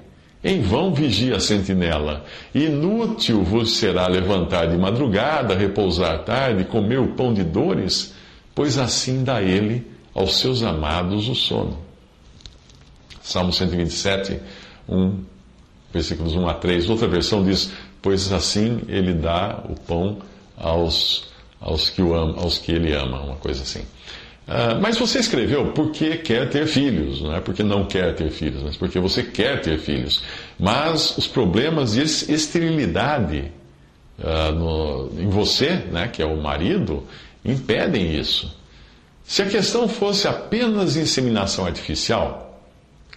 em 0.44 0.60
vão 0.60 0.92
vigia 0.92 1.36
a 1.36 1.40
sentinela. 1.40 2.24
Inútil 2.54 3.42
vos 3.42 3.76
será 3.76 4.06
levantar 4.06 4.66
de 4.66 4.76
madrugada, 4.76 5.54
repousar 5.54 6.22
tarde, 6.24 6.64
comer 6.64 7.00
o 7.00 7.14
pão 7.14 7.32
de 7.32 7.42
dores, 7.42 8.14
pois 8.54 8.76
assim 8.76 9.24
dá 9.24 9.40
ele 9.40 9.90
aos 10.14 10.38
seus 10.38 10.62
amados 10.62 11.28
o 11.28 11.34
sono. 11.34 11.78
Salmo 13.22 13.54
127, 13.54 14.38
1, 14.86 15.24
versículos 15.90 16.34
1 16.36 16.46
a 16.46 16.52
3. 16.52 16.90
Outra 16.90 17.08
versão 17.08 17.42
diz: 17.42 17.72
Pois 18.02 18.30
assim 18.30 18.82
ele 18.86 19.14
dá 19.14 19.64
o 19.66 19.74
pão 19.80 20.18
aos, 20.58 21.24
aos, 21.58 21.88
que, 21.88 22.02
o 22.02 22.14
ama, 22.14 22.42
aos 22.42 22.58
que 22.58 22.70
ele 22.70 22.92
ama, 22.92 23.22
uma 23.22 23.36
coisa 23.36 23.62
assim. 23.62 23.82
Uh, 24.46 24.78
mas 24.80 24.98
você 24.98 25.20
escreveu 25.20 25.72
porque 25.72 26.18
quer 26.18 26.50
ter 26.50 26.66
filhos, 26.66 27.22
não 27.22 27.34
é 27.34 27.40
porque 27.40 27.62
não 27.62 27.86
quer 27.86 28.14
ter 28.14 28.30
filhos, 28.30 28.62
mas 28.62 28.76
porque 28.76 29.00
você 29.00 29.22
quer 29.22 29.62
ter 29.62 29.78
filhos. 29.78 30.22
Mas 30.58 31.16
os 31.16 31.26
problemas 31.26 31.92
de 31.92 32.02
esterilidade 32.02 33.50
uh, 34.18 34.52
no, 34.52 35.10
em 35.18 35.30
você, 35.30 35.70
né, 35.90 36.08
que 36.08 36.20
é 36.20 36.26
o 36.26 36.36
marido, 36.36 37.04
impedem 37.42 38.18
isso. 38.18 38.54
Se 39.24 39.40
a 39.40 39.46
questão 39.46 39.88
fosse 39.88 40.28
apenas 40.28 40.96
inseminação 40.96 41.64
artificial, 41.64 42.60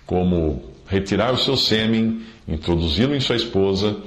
como 0.06 0.64
retirar 0.88 1.34
o 1.34 1.38
seu 1.38 1.58
sêmen, 1.58 2.22
introduzi-lo 2.48 3.14
em 3.14 3.20
sua 3.20 3.36
esposa, 3.36 3.98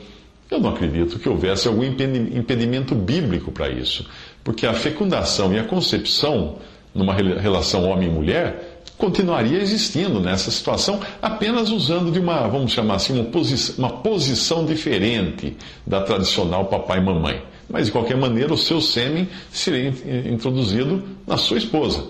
eu 0.50 0.58
não 0.58 0.70
acredito 0.70 1.18
que 1.18 1.28
houvesse 1.28 1.68
algum 1.68 1.84
impedimento 1.84 2.94
bíblico 2.94 3.52
para 3.52 3.68
isso, 3.68 4.08
porque 4.42 4.66
a 4.66 4.72
fecundação 4.72 5.52
e 5.52 5.58
a 5.58 5.64
concepção 5.64 6.56
numa 6.94 7.14
relação 7.14 7.88
homem-mulher 7.88 8.80
continuaria 9.00 9.58
existindo 9.58 10.20
nessa 10.20 10.50
situação, 10.50 11.00
apenas 11.22 11.70
usando 11.70 12.12
de 12.12 12.20
uma, 12.20 12.46
vamos 12.46 12.70
chamar 12.70 12.96
assim, 12.96 13.14
uma, 13.14 13.24
posi 13.24 13.74
uma 13.78 13.88
posição 13.88 14.64
diferente 14.66 15.56
da 15.86 16.02
tradicional 16.02 16.66
papai 16.66 16.98
e 16.98 17.00
mamãe. 17.02 17.42
Mas, 17.68 17.86
de 17.86 17.92
qualquer 17.92 18.16
maneira, 18.16 18.52
o 18.52 18.58
seu 18.58 18.80
sêmen 18.80 19.28
seria 19.50 19.88
introduzido 20.28 21.02
na 21.26 21.36
sua 21.36 21.56
esposa. 21.56 22.04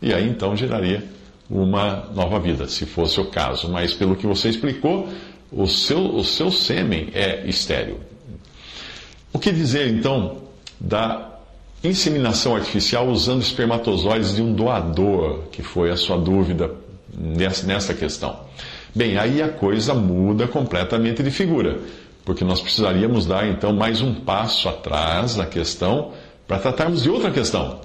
E 0.00 0.14
aí, 0.14 0.26
então, 0.28 0.56
geraria 0.56 1.04
uma 1.50 2.08
nova 2.14 2.38
vida, 2.38 2.66
se 2.66 2.86
fosse 2.86 3.20
o 3.20 3.26
caso. 3.26 3.68
Mas, 3.68 3.92
pelo 3.92 4.16
que 4.16 4.26
você 4.26 4.48
explicou, 4.48 5.08
o 5.50 5.66
seu, 5.66 6.14
o 6.14 6.24
seu 6.24 6.50
sêmen 6.50 7.08
é 7.12 7.46
estéreo. 7.46 8.00
O 9.32 9.38
que 9.38 9.50
dizer, 9.50 9.88
então, 9.88 10.42
da 10.80 11.31
inseminação 11.84 12.54
artificial 12.54 13.08
usando 13.08 13.42
espermatozoides 13.42 14.34
de 14.36 14.42
um 14.42 14.52
doador, 14.52 15.44
que 15.50 15.62
foi 15.62 15.90
a 15.90 15.96
sua 15.96 16.16
dúvida 16.16 16.70
nessa 17.64 17.92
questão? 17.92 18.40
Bem, 18.94 19.16
aí 19.18 19.42
a 19.42 19.48
coisa 19.48 19.94
muda 19.94 20.46
completamente 20.46 21.22
de 21.22 21.30
figura, 21.30 21.80
porque 22.24 22.44
nós 22.44 22.60
precisaríamos 22.60 23.26
dar 23.26 23.48
então 23.48 23.72
mais 23.72 24.00
um 24.00 24.14
passo 24.14 24.68
atrás 24.68 25.34
na 25.34 25.46
questão 25.46 26.12
para 26.46 26.58
tratarmos 26.58 27.02
de 27.02 27.10
outra 27.10 27.30
questão, 27.30 27.80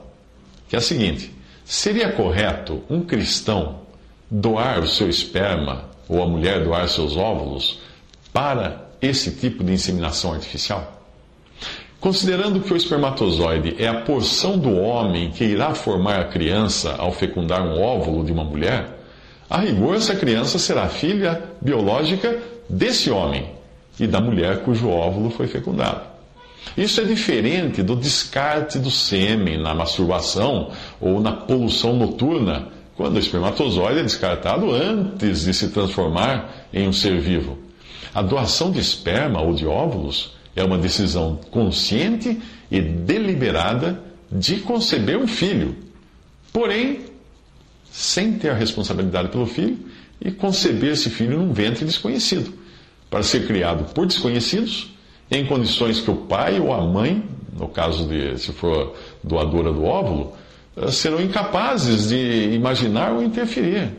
que 0.68 0.76
é 0.76 0.80
a 0.80 0.82
seguinte: 0.82 1.34
seria 1.66 2.12
correto 2.12 2.84
um 2.90 3.02
cristão 3.02 3.80
doar 4.30 4.82
o 4.82 4.88
seu 4.88 5.10
esperma 5.10 5.86
ou 6.08 6.22
a 6.22 6.28
mulher 6.28 6.64
doar 6.64 6.88
seus 6.90 7.16
óvulos 7.16 7.80
para 8.34 8.86
esse 9.02 9.32
tipo 9.32 9.64
de 9.64 9.72
inseminação 9.72 10.34
artificial? 10.34 10.97
Considerando 12.08 12.62
que 12.62 12.72
o 12.72 12.78
espermatozoide 12.78 13.76
é 13.78 13.86
a 13.86 14.00
porção 14.00 14.58
do 14.58 14.74
homem 14.74 15.30
que 15.30 15.44
irá 15.44 15.76
formar 15.76 16.22
a 16.22 16.24
criança 16.24 16.96
ao 16.98 17.12
fecundar 17.12 17.62
um 17.62 17.82
óvulo 17.82 18.24
de 18.24 18.32
uma 18.32 18.46
mulher, 18.46 18.98
a 19.50 19.58
rigor 19.58 19.94
essa 19.94 20.16
criança 20.16 20.58
será 20.58 20.88
filha 20.88 21.44
biológica 21.60 22.40
desse 22.70 23.12
homem 23.12 23.50
e 24.00 24.08
da 24.08 24.22
mulher 24.22 24.62
cujo 24.64 24.88
óvulo 24.88 25.30
foi 25.30 25.48
fecundado. 25.48 26.00
Isso 26.78 27.02
é 27.02 27.04
diferente 27.04 27.84
do 27.84 27.94
descarte 27.94 28.80
do 28.80 28.90
sêmen 28.90 29.58
na 29.58 29.76
masturbação 29.76 30.72
ou 31.02 31.20
na 31.20 31.34
poluição 31.34 31.94
noturna, 31.94 32.70
quando 32.96 33.18
o 33.18 33.20
espermatozoide 33.20 34.00
é 34.00 34.04
descartado 34.04 34.72
antes 34.72 35.42
de 35.42 35.54
se 35.54 35.68
transformar 35.72 36.68
em 36.74 36.88
um 36.88 36.94
ser 36.94 37.20
vivo. 37.20 37.58
A 38.16 38.22
doação 38.22 38.72
de 38.72 38.80
esperma 38.80 39.42
ou 39.42 39.54
de 39.54 39.68
óvulos 39.68 40.37
é 40.58 40.64
uma 40.64 40.78
decisão 40.78 41.40
consciente 41.52 42.42
e 42.70 42.82
deliberada 42.82 44.02
de 44.30 44.58
conceber 44.58 45.16
um 45.16 45.28
filho, 45.28 45.76
porém, 46.52 47.02
sem 47.92 48.34
ter 48.34 48.50
a 48.50 48.56
responsabilidade 48.56 49.30
pelo 49.30 49.46
filho 49.46 49.78
e 50.20 50.32
conceber 50.32 50.94
esse 50.94 51.12
filho 51.12 51.38
num 51.38 51.54
ventre 51.54 51.86
desconhecido, 51.86 52.52
para 53.08 53.22
ser 53.22 53.46
criado 53.46 53.94
por 53.94 54.08
desconhecidos, 54.08 54.92
em 55.30 55.46
condições 55.46 56.02
que 56.02 56.10
o 56.10 56.16
pai 56.16 56.60
ou 56.60 56.74
a 56.74 56.82
mãe, 56.82 57.24
no 57.56 57.68
caso 57.68 58.08
de 58.08 58.38
se 58.40 58.52
for 58.52 58.96
doadora 59.24 59.72
do 59.72 59.86
óvulo, 59.86 60.34
eh, 60.76 60.92
serão 60.92 61.22
incapazes 61.22 62.10
de 62.10 62.50
imaginar 62.54 63.12
ou 63.12 63.22
interferir. 63.22 63.92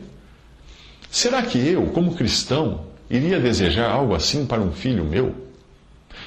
Será 1.09 1.41
que 1.41 1.57
eu, 1.57 1.87
como 1.87 2.15
cristão, 2.15 2.81
iria 3.09 3.39
desejar 3.39 3.89
algo 3.89 4.13
assim 4.13 4.45
para 4.45 4.61
um 4.61 4.71
filho 4.71 5.05
meu? 5.05 5.48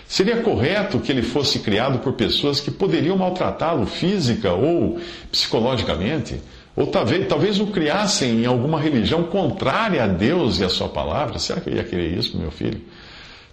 Seria 0.07 0.43
correto 0.43 0.99
que 0.99 1.11
ele 1.11 1.23
fosse 1.23 1.61
criado 1.61 1.99
por 2.01 2.13
pessoas 2.13 2.61
que 2.61 2.71
poderiam 2.71 3.17
maltratá-lo 3.17 3.87
física 3.87 4.53
ou 4.53 5.01
psicologicamente? 5.31 6.41
Ou 6.75 6.87
talvez, 6.87 7.27
talvez 7.29 7.61
o 7.61 7.67
criassem 7.67 8.43
em 8.43 8.47
alguma 8.47 8.81
religião 8.81 9.25
contrária 9.25 10.05
a 10.05 10.07
Deus 10.07 10.61
e 10.61 10.65
a 10.65 10.69
sua 10.69 10.89
palavra? 10.89 11.39
Será 11.39 11.61
que 11.61 11.71
eu 11.71 11.75
ia 11.75 11.85
querer 11.85 12.17
isso 12.17 12.39
meu 12.39 12.51
filho? 12.51 12.81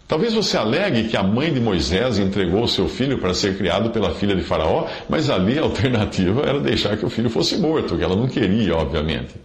Talvez 0.09 0.33
você 0.33 0.57
alegue 0.57 1.03
que 1.03 1.15
a 1.15 1.21
mãe 1.21 1.53
de 1.53 1.59
Moisés 1.59 2.17
entregou 2.17 2.67
seu 2.67 2.89
filho 2.89 3.19
para 3.19 3.31
ser 3.33 3.57
criado 3.57 3.91
pela 3.91 4.09
filha 4.15 4.36
de 4.36 4.41
Faraó, 4.41 4.88
mas 5.07 5.29
ali 5.29 5.59
a 5.59 5.62
alternativa 5.62 6.41
era 6.41 6.59
deixar 6.59 6.98
que 6.98 7.05
o 7.05 7.09
filho 7.12 7.29
fosse 7.29 7.57
morto, 7.57 7.95
que 7.95 8.03
ela 8.03 8.15
não 8.15 8.27
queria, 8.27 8.75
obviamente. 8.75 9.36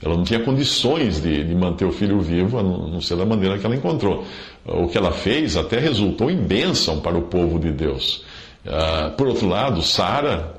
Ela 0.00 0.16
não 0.16 0.22
tinha 0.22 0.38
condições 0.38 1.20
de, 1.20 1.42
de, 1.42 1.54
manter 1.54 1.84
o 1.84 1.90
filho 1.90 2.20
vivo, 2.20 2.58
a 2.58 2.62
não 2.62 3.00
ser 3.00 3.16
da 3.16 3.26
maneira 3.26 3.58
que 3.58 3.66
ela 3.66 3.74
encontrou. 3.74 4.24
O 4.64 4.88
que 4.88 4.98
ela 4.98 5.12
fez 5.12 5.56
até 5.56 5.78
resultou 5.78 6.30
em 6.30 6.36
bênção 6.36 7.00
para 7.00 7.16
o 7.16 7.22
povo 7.22 7.58
de 7.58 7.72
Deus. 7.72 8.24
Uh, 8.66 9.10
por 9.16 9.26
outro 9.28 9.48
lado, 9.48 9.82
Sara 9.82 10.54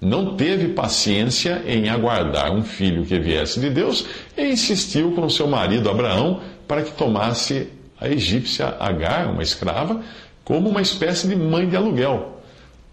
não 0.00 0.36
teve 0.36 0.68
paciência 0.68 1.62
em 1.66 1.88
aguardar 1.88 2.52
um 2.52 2.62
filho 2.62 3.04
que 3.04 3.18
viesse 3.18 3.58
de 3.58 3.68
Deus 3.68 4.06
e 4.36 4.44
insistiu 4.44 5.12
com 5.12 5.28
seu 5.28 5.48
marido 5.48 5.90
Abraão 5.90 6.40
para 6.68 6.82
que 6.82 6.92
tomasse 6.92 7.68
a 8.00 8.08
egípcia 8.08 8.76
Agar, 8.78 9.28
uma 9.28 9.42
escrava, 9.42 10.00
como 10.44 10.68
uma 10.68 10.80
espécie 10.80 11.26
de 11.26 11.34
mãe 11.34 11.68
de 11.68 11.76
aluguel. 11.76 12.40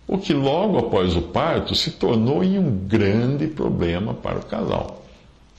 O 0.07 0.17
que 0.17 0.33
logo 0.33 0.77
após 0.77 1.15
o 1.15 1.21
parto 1.21 1.75
se 1.75 1.91
tornou 1.91 2.43
em 2.43 2.57
um 2.57 2.71
grande 2.87 3.47
problema 3.47 4.13
para 4.13 4.39
o 4.39 4.45
casal. 4.45 5.04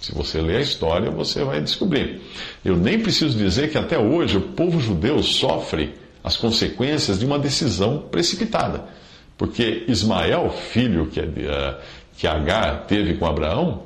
Se 0.01 0.13
você 0.13 0.41
ler 0.41 0.57
a 0.57 0.61
história, 0.61 1.11
você 1.11 1.43
vai 1.43 1.61
descobrir. 1.61 2.21
Eu 2.65 2.77
nem 2.77 3.01
preciso 3.01 3.37
dizer 3.37 3.71
que 3.71 3.79
até 3.79 3.99
hoje 3.99 4.37
o 4.37 4.41
povo 4.43 4.81
judeu 4.81 5.23
sofre 5.23 5.95
as 6.23 6.37
consequências 6.37 7.19
de 7.19 7.25
uma 7.25 7.39
decisão 7.39 8.05
precipitada. 8.11 8.85
Porque 9.39 9.85
Ismael, 9.89 10.51
filho 10.51 11.07
que, 11.07 11.21
uh, 11.21 11.77
que 12.17 12.27
Agar 12.27 12.87
teve 12.87 13.15
com 13.15 13.27
Abraão, 13.27 13.83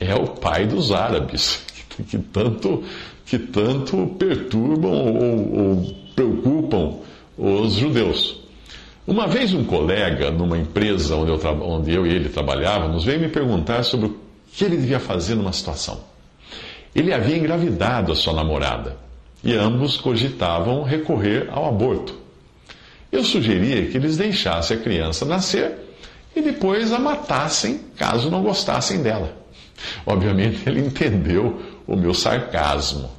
é 0.00 0.14
o 0.14 0.26
pai 0.26 0.66
dos 0.66 0.92
árabes, 0.92 1.64
que, 1.90 2.02
que 2.02 2.18
tanto, 2.18 2.82
que 3.26 3.38
tanto 3.38 4.06
perturbam 4.18 4.90
ou, 4.90 5.58
ou 5.58 5.94
preocupam 6.14 6.98
os 7.36 7.74
judeus. 7.74 8.40
Uma 9.06 9.26
vez 9.26 9.52
um 9.52 9.64
colega, 9.64 10.30
numa 10.30 10.56
empresa 10.56 11.16
onde 11.16 11.32
eu, 11.32 11.40
onde 11.62 11.92
eu 11.92 12.06
e 12.06 12.10
ele 12.10 12.28
trabalhávamos, 12.28 13.04
veio 13.04 13.20
me 13.20 13.28
perguntar 13.28 13.82
sobre 13.82 14.12
que 14.54 14.64
ele 14.64 14.76
devia 14.76 15.00
fazer 15.00 15.34
numa 15.34 15.52
situação? 15.52 16.00
Ele 16.94 17.12
havia 17.12 17.36
engravidado 17.36 18.12
a 18.12 18.16
sua 18.16 18.34
namorada 18.34 18.96
e 19.42 19.54
ambos 19.54 19.96
cogitavam 19.96 20.82
recorrer 20.82 21.48
ao 21.50 21.68
aborto. 21.68 22.14
Eu 23.10 23.24
sugeria 23.24 23.86
que 23.86 23.96
eles 23.96 24.16
deixassem 24.16 24.76
a 24.76 24.80
criança 24.80 25.24
nascer 25.24 25.72
e 26.34 26.40
depois 26.40 26.92
a 26.92 26.98
matassem 26.98 27.80
caso 27.96 28.30
não 28.30 28.42
gostassem 28.42 29.02
dela. 29.02 29.36
Obviamente 30.06 30.62
ele 30.66 30.80
entendeu 30.80 31.60
o 31.86 31.96
meu 31.96 32.14
sarcasmo. 32.14 33.10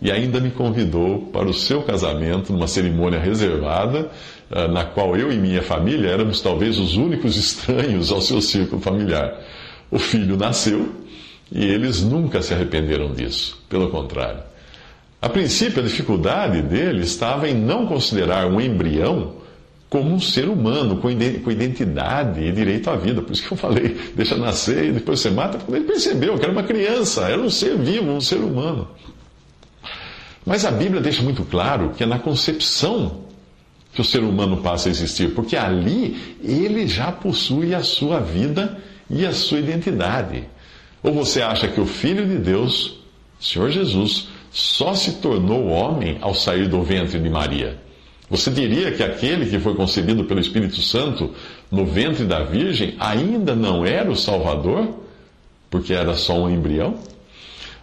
e 0.00 0.12
ainda 0.12 0.38
me 0.40 0.50
convidou 0.50 1.30
para 1.32 1.48
o 1.48 1.54
seu 1.54 1.82
casamento 1.82 2.52
numa 2.52 2.66
cerimônia 2.66 3.18
reservada, 3.18 4.10
ah, 4.50 4.68
na 4.68 4.84
qual 4.84 5.16
eu 5.16 5.32
e 5.32 5.38
minha 5.38 5.62
família 5.62 6.10
éramos 6.10 6.42
talvez 6.42 6.78
os 6.78 6.96
únicos 6.96 7.36
estranhos 7.36 8.12
ao 8.12 8.20
seu 8.20 8.42
círculo 8.42 8.80
familiar. 8.80 9.40
O 9.90 9.98
filho 9.98 10.36
nasceu 10.36 10.92
e 11.50 11.64
eles 11.64 12.02
nunca 12.02 12.42
se 12.42 12.52
arrependeram 12.52 13.12
disso, 13.12 13.62
pelo 13.68 13.90
contrário. 13.90 14.40
A 15.20 15.28
princípio, 15.28 15.80
a 15.80 15.86
dificuldade 15.86 16.62
dele 16.62 17.02
estava 17.02 17.48
em 17.48 17.54
não 17.54 17.86
considerar 17.86 18.46
um 18.46 18.60
embrião 18.60 19.36
como 19.88 20.12
um 20.12 20.20
ser 20.20 20.48
humano, 20.48 20.96
com 20.98 21.10
identidade 21.10 22.40
e 22.42 22.52
direito 22.52 22.90
à 22.90 22.96
vida. 22.96 23.22
Por 23.22 23.32
isso 23.32 23.46
que 23.46 23.52
eu 23.52 23.56
falei, 23.56 23.96
deixa 24.14 24.36
nascer 24.36 24.86
e 24.86 24.92
depois 24.92 25.20
você 25.20 25.30
mata, 25.30 25.58
porque 25.58 25.76
ele 25.76 25.86
percebeu 25.86 26.36
que 26.36 26.44
era 26.44 26.52
uma 26.52 26.64
criança, 26.64 27.28
era 27.28 27.40
um 27.40 27.48
ser 27.48 27.76
vivo, 27.78 28.10
um 28.10 28.20
ser 28.20 28.38
humano. 28.38 28.88
Mas 30.44 30.64
a 30.64 30.70
Bíblia 30.70 31.00
deixa 31.00 31.22
muito 31.22 31.44
claro 31.44 31.90
que 31.96 32.02
é 32.02 32.06
na 32.06 32.18
concepção 32.18 33.24
que 33.92 34.00
o 34.00 34.04
ser 34.04 34.22
humano 34.22 34.58
passa 34.58 34.88
a 34.88 34.90
existir, 34.90 35.34
porque 35.34 35.56
ali 35.56 36.36
ele 36.42 36.86
já 36.86 37.10
possui 37.10 37.74
a 37.74 37.82
sua 37.82 38.20
vida 38.20 38.78
e 39.08 39.24
a 39.24 39.32
sua 39.32 39.58
identidade. 39.58 40.44
Ou 41.02 41.12
você 41.12 41.42
acha 41.42 41.68
que 41.68 41.80
o 41.80 41.86
Filho 41.86 42.26
de 42.26 42.38
Deus, 42.38 42.98
Senhor 43.40 43.70
Jesus, 43.70 44.28
só 44.50 44.94
se 44.94 45.14
tornou 45.14 45.68
homem 45.68 46.18
ao 46.20 46.34
sair 46.34 46.68
do 46.68 46.82
ventre 46.82 47.18
de 47.18 47.28
Maria? 47.28 47.78
Você 48.28 48.50
diria 48.50 48.90
que 48.90 49.02
aquele 49.02 49.46
que 49.46 49.58
foi 49.58 49.74
concebido 49.74 50.24
pelo 50.24 50.40
Espírito 50.40 50.82
Santo 50.82 51.32
no 51.70 51.86
ventre 51.86 52.24
da 52.24 52.42
Virgem 52.42 52.96
ainda 52.98 53.54
não 53.54 53.86
era 53.86 54.10
o 54.10 54.16
Salvador, 54.16 54.88
porque 55.70 55.92
era 55.92 56.14
só 56.14 56.42
um 56.42 56.50
embrião? 56.50 56.96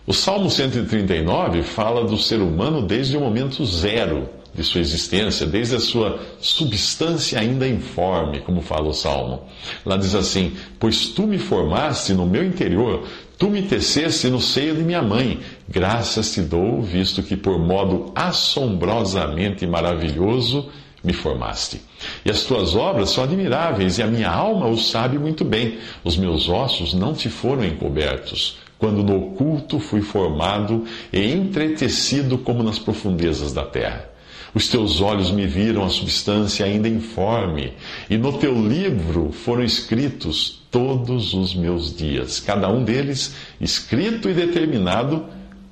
O 0.05 0.13
Salmo 0.13 0.49
139 0.49 1.63
fala 1.63 2.03
do 2.03 2.17
ser 2.17 2.41
humano 2.41 2.81
desde 2.81 3.15
o 3.15 3.21
momento 3.21 3.65
zero 3.65 4.27
de 4.53 4.63
sua 4.63 4.81
existência, 4.81 5.47
desde 5.47 5.75
a 5.75 5.79
sua 5.79 6.19
substância 6.39 7.39
ainda 7.39 7.67
informe, 7.67 8.39
como 8.41 8.61
fala 8.61 8.89
o 8.89 8.93
Salmo. 8.93 9.43
Lá 9.85 9.97
diz 9.97 10.13
assim: 10.13 10.53
Pois 10.79 11.07
tu 11.07 11.25
me 11.25 11.37
formaste 11.37 12.13
no 12.13 12.25
meu 12.25 12.43
interior, 12.43 13.07
tu 13.37 13.49
me 13.49 13.63
teceste 13.63 14.29
no 14.29 14.39
seio 14.39 14.75
de 14.75 14.83
minha 14.83 15.01
mãe. 15.01 15.39
Graças 15.67 16.33
te 16.33 16.41
dou, 16.41 16.81
visto 16.81 17.23
que 17.23 17.35
por 17.35 17.57
modo 17.57 18.11
assombrosamente 18.13 19.65
maravilhoso 19.65 20.69
me 21.03 21.13
formaste. 21.13 21.81
E 22.23 22.31
as 22.31 22.43
tuas 22.43 22.75
obras 22.75 23.09
são 23.09 23.23
admiráveis, 23.23 23.97
e 23.97 24.03
a 24.03 24.07
minha 24.07 24.29
alma 24.29 24.67
o 24.67 24.77
sabe 24.77 25.17
muito 25.17 25.43
bem. 25.43 25.79
Os 26.03 26.15
meus 26.15 26.47
ossos 26.47 26.93
não 26.93 27.13
te 27.13 27.27
foram 27.27 27.65
encobertos 27.65 28.57
quando 28.83 29.01
no 29.01 29.15
oculto 29.15 29.79
fui 29.79 30.01
formado 30.01 30.83
e 31.13 31.31
entretecido 31.31 32.37
como 32.37 32.61
nas 32.61 32.77
profundezas 32.77 33.53
da 33.53 33.63
terra. 33.63 34.12
Os 34.53 34.67
teus 34.67 35.01
olhos 35.01 35.31
me 35.31 35.47
viram 35.47 35.83
a 35.83 35.89
substância 35.89 36.65
ainda 36.65 36.87
informe, 36.87 37.73
e 38.09 38.17
no 38.17 38.33
teu 38.33 38.53
livro 38.53 39.31
foram 39.31 39.63
escritos 39.63 40.61
todos 40.69 41.33
os 41.33 41.55
meus 41.55 41.95
dias, 41.95 42.39
cada 42.39 42.69
um 42.69 42.83
deles 42.83 43.35
escrito 43.59 44.29
e 44.29 44.33
determinado, 44.33 45.25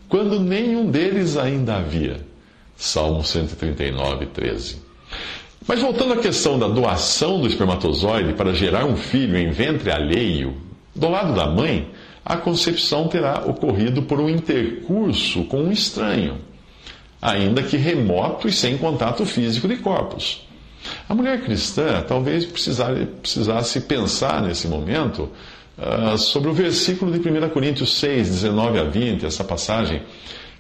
quando 0.10 0.40
nenhum 0.40 0.90
deles 0.90 1.38
ainda 1.38 1.78
havia. 1.78 2.22
Salmo 2.76 3.24
139, 3.24 4.26
13. 4.28 4.78
Mas 5.68 5.80
voltando 5.80 6.14
à 6.14 6.18
questão 6.18 6.58
da 6.58 6.68
doação 6.68 7.40
do 7.40 7.48
espermatozoide 7.48 8.34
para 8.34 8.54
gerar 8.54 8.86
um 8.86 8.96
filho 8.96 9.38
em 9.38 9.52
ventre 9.52 9.92
alheio, 9.92 10.58
do 10.96 11.08
lado 11.08 11.36
da 11.36 11.46
mãe, 11.46 11.90
a 12.26 12.36
concepção 12.36 13.08
terá 13.08 13.44
ocorrido 13.46 14.02
por 14.04 14.20
um 14.20 14.30
intercurso 14.30 15.44
com 15.46 15.64
um 15.64 15.72
estranho, 15.72 16.40
ainda 17.22 17.62
que 17.62 17.78
remoto 17.78 18.48
e 18.48 18.52
sem 18.52 18.78
contato 18.78 19.26
físico 19.26 19.68
de 19.68 19.78
corpos. 19.78 20.46
A 21.08 21.14
mulher 21.14 21.42
cristã 21.42 22.04
talvez 22.08 22.46
precisasse 22.46 23.82
pensar 23.82 24.42
nesse 24.42 24.68
momento 24.68 25.30
uh, 25.78 26.18
sobre 26.18 26.50
o 26.50 26.54
versículo 26.54 27.12
de 27.12 27.20
1 27.20 27.50
Coríntios 27.50 27.94
6, 27.98 28.28
19 28.30 28.80
a 28.80 28.84
20, 28.84 29.26
essa 29.26 29.44
passagem, 29.44 30.02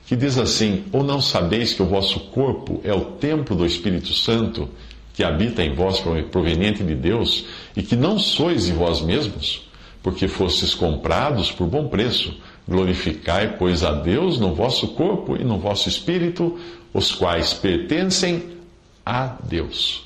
que 0.06 0.15
diz 0.15 0.38
assim: 0.38 0.84
Ou 0.91 1.04
não 1.04 1.19
sabeis 1.19 1.74
que 1.74 1.82
o 1.82 1.88
vosso 1.88 2.19
corpo 2.32 2.80
é 2.84 2.93
o 2.93 3.02
templo 3.02 3.56
do 3.56 3.65
Espírito 3.65 4.13
Santo, 4.13 4.69
que 5.13 5.24
habita 5.24 5.63
em 5.63 5.74
vós 5.74 6.00
proveniente 6.30 6.84
de 6.84 6.93
Deus, 6.93 7.45
e 7.76 7.82
que 7.82 7.95
não 7.95 8.19
sois 8.19 8.65
de 8.65 8.74
vós 8.74 9.02
mesmos? 9.02 9.71
porque 10.04 10.28
fostes 10.28 10.74
comprados 10.74 11.52
por 11.52 11.67
bom 11.67 11.88
preço. 11.88 12.34
Glorificai, 12.71 13.57
pois, 13.57 13.84
a 13.84 13.91
Deus 13.91 14.39
no 14.39 14.55
vosso 14.55 14.88
corpo 14.89 15.36
e 15.36 15.43
no 15.43 15.60
vosso 15.60 15.89
espírito, 15.89 16.57
os 16.93 17.12
quais 17.12 17.53
pertencem 17.53 18.57
a 19.05 19.36
Deus. 19.43 20.05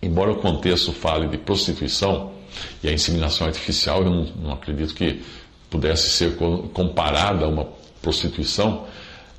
Embora 0.00 0.30
o 0.30 0.36
contexto 0.36 0.92
fale 0.92 1.26
de 1.26 1.36
prostituição 1.36 2.32
e 2.82 2.88
a 2.88 2.92
inseminação 2.92 3.46
artificial, 3.46 4.04
eu 4.04 4.10
não, 4.10 4.24
não 4.42 4.52
acredito 4.52 4.94
que 4.94 5.20
pudesse 5.68 6.10
ser 6.10 6.36
comparada 6.72 7.44
a 7.44 7.48
uma 7.48 7.66
prostituição. 8.00 8.86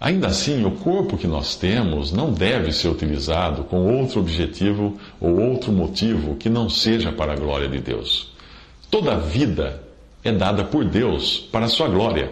Ainda 0.02 0.28
assim, 0.28 0.66
o 0.66 0.72
corpo 0.72 1.18
que 1.18 1.28
nós 1.28 1.56
temos 1.56 2.12
não 2.12 2.34
deve 2.34 2.74
ser 2.74 2.90
utilizado 2.90 3.64
com 3.64 3.98
outro 3.98 4.20
objetivo 4.20 5.00
ou 5.22 5.40
outro 5.40 5.72
motivo 5.72 6.36
que 6.36 6.50
não 6.50 6.70
seja 6.70 7.14
para 7.14 7.32
a 7.32 7.38
glória 7.38 7.70
de 7.70 7.80
Deus. 7.80 8.34
Toda 8.92 9.18
vida 9.18 9.85
é 10.26 10.32
dada 10.32 10.64
por 10.64 10.84
Deus 10.84 11.48
para 11.52 11.66
a 11.66 11.70
sua 11.70 11.88
glória. 11.88 12.32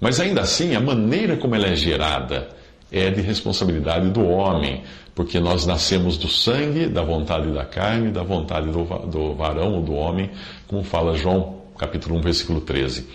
Mas 0.00 0.18
ainda 0.18 0.40
assim, 0.40 0.74
a 0.74 0.80
maneira 0.80 1.36
como 1.36 1.54
ela 1.54 1.66
é 1.66 1.76
gerada 1.76 2.48
é 2.90 3.10
de 3.10 3.20
responsabilidade 3.20 4.08
do 4.10 4.26
homem, 4.26 4.82
porque 5.14 5.38
nós 5.38 5.66
nascemos 5.66 6.16
do 6.16 6.28
sangue, 6.28 6.86
da 6.86 7.02
vontade 7.02 7.50
da 7.50 7.64
carne, 7.64 8.10
da 8.10 8.22
vontade 8.22 8.70
do, 8.70 8.84
do 9.06 9.34
varão 9.34 9.74
ou 9.74 9.82
do 9.82 9.94
homem, 9.94 10.30
como 10.66 10.82
fala 10.82 11.16
João 11.16 11.56
capítulo 11.78 12.16
1, 12.18 12.20
versículo 12.22 12.60
13. 12.60 13.06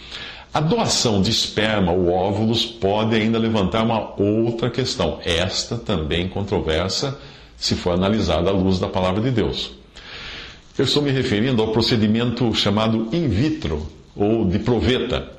A 0.53 0.60
doação 0.60 1.21
de 1.21 1.31
esperma 1.31 1.91
ou 1.91 2.12
óvulos 2.12 2.65
pode 2.65 3.15
ainda 3.15 3.39
levantar 3.39 3.84
uma 3.84 4.13
outra 4.21 4.69
questão, 4.69 5.19
esta 5.23 5.77
também 5.77 6.27
controversa, 6.27 7.17
se 7.55 7.75
for 7.75 7.93
analisada 7.93 8.49
à 8.49 8.53
luz 8.53 8.79
da 8.79 8.88
palavra 8.88 9.21
de 9.21 9.31
Deus. 9.31 9.71
Eu 10.77 10.86
estou 10.86 11.01
me 11.01 11.12
referindo 11.12 11.62
ao 11.62 11.69
procedimento 11.69 12.53
chamado 12.53 13.07
in 13.13 13.27
vitro, 13.29 13.88
ou 14.15 14.45
de 14.45 14.60
proveta, 14.60 15.30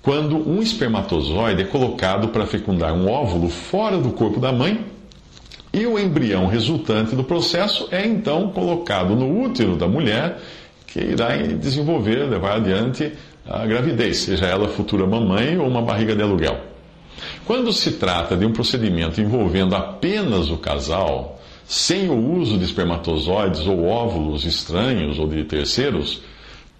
quando 0.00 0.36
um 0.36 0.60
espermatozoide 0.60 1.62
é 1.62 1.64
colocado 1.64 2.28
para 2.28 2.46
fecundar 2.46 2.92
um 2.92 3.08
óvulo 3.08 3.48
fora 3.48 3.98
do 3.98 4.10
corpo 4.10 4.40
da 4.40 4.52
mãe 4.52 4.84
e 5.72 5.86
o 5.86 5.98
embrião 5.98 6.46
resultante 6.46 7.16
do 7.16 7.24
processo 7.24 7.88
é 7.90 8.06
então 8.06 8.50
colocado 8.50 9.14
no 9.14 9.42
útero 9.42 9.76
da 9.76 9.88
mulher 9.88 10.38
que 10.86 11.00
irá 11.00 11.36
desenvolver, 11.36 12.28
levar 12.28 12.56
adiante 12.56 13.12
a 13.46 13.64
gravidez, 13.64 14.18
seja 14.18 14.46
ela 14.46 14.68
futura 14.68 15.06
mamãe 15.06 15.56
ou 15.56 15.66
uma 15.66 15.80
barriga 15.80 16.14
de 16.14 16.22
aluguel. 16.22 16.60
Quando 17.44 17.72
se 17.72 17.92
trata 17.92 18.36
de 18.36 18.44
um 18.44 18.52
procedimento 18.52 19.20
envolvendo 19.20 19.74
apenas 19.74 20.50
o 20.50 20.56
casal, 20.56 21.40
sem 21.64 22.10
o 22.10 22.36
uso 22.38 22.58
de 22.58 22.64
espermatozoides 22.64 23.66
ou 23.66 23.86
óvulos 23.86 24.44
estranhos 24.44 25.18
ou 25.18 25.26
de 25.26 25.44
terceiros, 25.44 26.22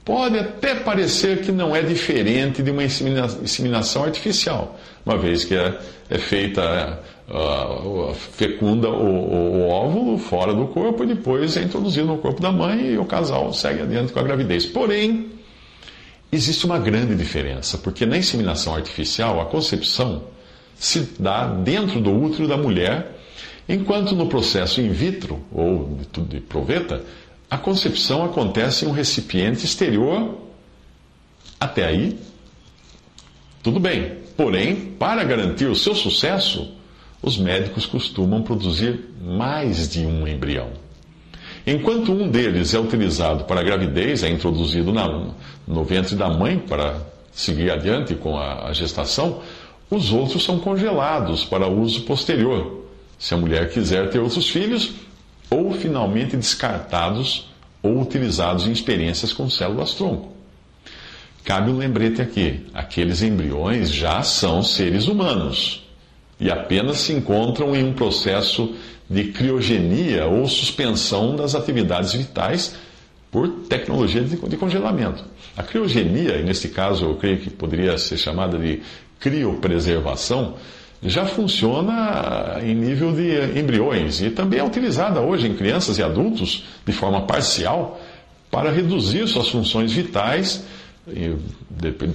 pode 0.04 0.38
até 0.38 0.74
parecer 0.74 1.42
que 1.42 1.52
não 1.52 1.74
é 1.74 1.82
diferente 1.82 2.62
de 2.62 2.70
uma 2.70 2.82
inseminação 2.84 4.04
artificial, 4.04 4.78
uma 5.04 5.16
vez 5.16 5.44
que 5.44 5.54
é, 5.54 5.78
é 6.10 6.18
feita, 6.18 7.00
uh, 7.28 8.14
fecunda 8.14 8.88
o, 8.88 8.94
o, 8.94 9.60
o, 9.60 9.68
óvulo 9.68 10.18
fora 10.18 10.52
do 10.52 10.66
corpo 10.66 11.04
e 11.04 11.06
depois 11.06 11.56
é 11.56 11.62
introduzido 11.62 12.06
no 12.06 12.18
corpo 12.18 12.40
da 12.40 12.50
mãe 12.50 12.92
e 12.92 12.98
o 12.98 13.04
casal 13.04 13.52
segue 13.52 13.82
adiante 13.82 14.12
com 14.12 14.18
a 14.18 14.22
gravidez. 14.22 14.66
Porém, 14.66 15.30
existe 16.30 16.66
uma 16.66 16.78
grande 16.78 17.14
diferença, 17.14 17.78
porque 17.78 18.04
na 18.04 18.18
inseminação 18.18 18.74
artificial 18.74 19.40
a 19.40 19.46
concepção 19.46 20.24
se 20.74 21.12
dá 21.18 21.46
dentro 21.46 22.00
do 22.00 22.10
útero 22.10 22.48
da 22.48 22.56
mulher 22.56 23.12
Enquanto 23.68 24.14
no 24.14 24.26
processo 24.26 24.80
in 24.80 24.90
vitro, 24.90 25.40
ou 25.52 25.96
de 26.28 26.40
proveta, 26.40 27.02
a 27.52 27.58
concepção 27.58 28.24
acontece 28.24 28.86
em 28.86 28.88
um 28.88 28.92
recipiente 28.92 29.66
exterior. 29.66 30.38
Até 31.60 31.84
aí, 31.84 32.18
tudo 33.62 33.78
bem. 33.78 34.20
Porém, 34.34 34.74
para 34.98 35.22
garantir 35.22 35.66
o 35.66 35.76
seu 35.76 35.94
sucesso, 35.94 36.72
os 37.20 37.36
médicos 37.36 37.84
costumam 37.84 38.40
produzir 38.40 39.00
mais 39.20 39.86
de 39.86 40.00
um 40.00 40.26
embrião. 40.26 40.70
Enquanto 41.66 42.10
um 42.10 42.26
deles 42.30 42.72
é 42.72 42.78
utilizado 42.78 43.44
para 43.44 43.60
a 43.60 43.62
gravidez, 43.62 44.22
é 44.22 44.30
introduzido 44.30 44.90
na, 44.90 45.34
no 45.68 45.84
ventre 45.84 46.16
da 46.16 46.30
mãe 46.30 46.58
para 46.58 47.02
seguir 47.32 47.70
adiante 47.70 48.14
com 48.14 48.38
a, 48.38 48.68
a 48.68 48.72
gestação, 48.72 49.42
os 49.90 50.10
outros 50.10 50.42
são 50.42 50.58
congelados 50.58 51.44
para 51.44 51.68
uso 51.68 52.00
posterior, 52.04 52.86
se 53.18 53.34
a 53.34 53.36
mulher 53.36 53.70
quiser 53.70 54.08
ter 54.08 54.20
outros 54.20 54.48
filhos, 54.48 54.94
ou 55.52 55.72
finalmente 55.72 56.36
descartados 56.36 57.52
ou 57.82 58.00
utilizados 58.00 58.66
em 58.66 58.72
experiências 58.72 59.32
com 59.32 59.50
células-tronco. 59.50 60.32
Cabe 61.44 61.70
um 61.70 61.76
lembrete 61.76 62.22
aqui: 62.22 62.66
aqueles 62.72 63.22
embriões 63.22 63.90
já 63.90 64.22
são 64.22 64.62
seres 64.62 65.06
humanos. 65.06 65.80
e 66.40 66.50
apenas 66.50 66.96
se 66.96 67.12
encontram 67.12 67.76
em 67.76 67.84
um 67.84 67.92
processo 67.92 68.74
de 69.08 69.24
criogenia 69.26 70.26
ou 70.26 70.48
suspensão 70.48 71.36
das 71.36 71.54
atividades 71.54 72.14
vitais 72.14 72.74
por 73.30 73.48
tecnologia 73.68 74.22
de 74.22 74.56
congelamento. 74.56 75.24
A 75.56 75.62
criogenia, 75.62 76.38
e 76.38 76.42
nesse 76.42 76.70
caso 76.70 77.04
eu 77.04 77.14
creio 77.14 77.38
que 77.38 77.48
poderia 77.48 77.96
ser 77.96 78.16
chamada 78.16 78.58
de 78.58 78.82
criopreservação, 79.20 80.56
já 81.02 81.26
funciona 81.26 82.60
em 82.62 82.74
nível 82.74 83.12
de 83.12 83.58
embriões 83.58 84.20
e 84.20 84.30
também 84.30 84.60
é 84.60 84.64
utilizada 84.64 85.20
hoje 85.20 85.48
em 85.48 85.54
crianças 85.54 85.98
e 85.98 86.02
adultos 86.02 86.64
de 86.86 86.92
forma 86.92 87.22
parcial 87.22 88.00
para 88.50 88.70
reduzir 88.70 89.26
suas 89.26 89.48
funções 89.48 89.92
vitais 89.92 90.64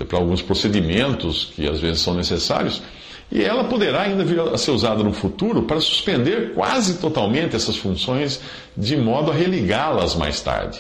para 0.08 0.20
alguns 0.20 0.42
procedimentos 0.42 1.52
que 1.56 1.68
às 1.68 1.80
vezes 1.80 2.02
são 2.02 2.14
necessários. 2.14 2.82
E 3.30 3.44
ela 3.44 3.66
poderá 3.66 4.04
ainda 4.04 4.24
vir 4.24 4.40
a 4.40 4.58
ser 4.58 4.72
usada 4.72 5.04
no 5.04 5.12
futuro 5.12 5.64
para 5.64 5.82
suspender 5.82 6.54
quase 6.54 6.98
totalmente 7.00 7.56
essas 7.56 7.76
funções, 7.76 8.40
de 8.76 8.96
modo 8.96 9.32
a 9.32 9.34
religá-las 9.34 10.16
mais 10.16 10.40
tarde. 10.40 10.80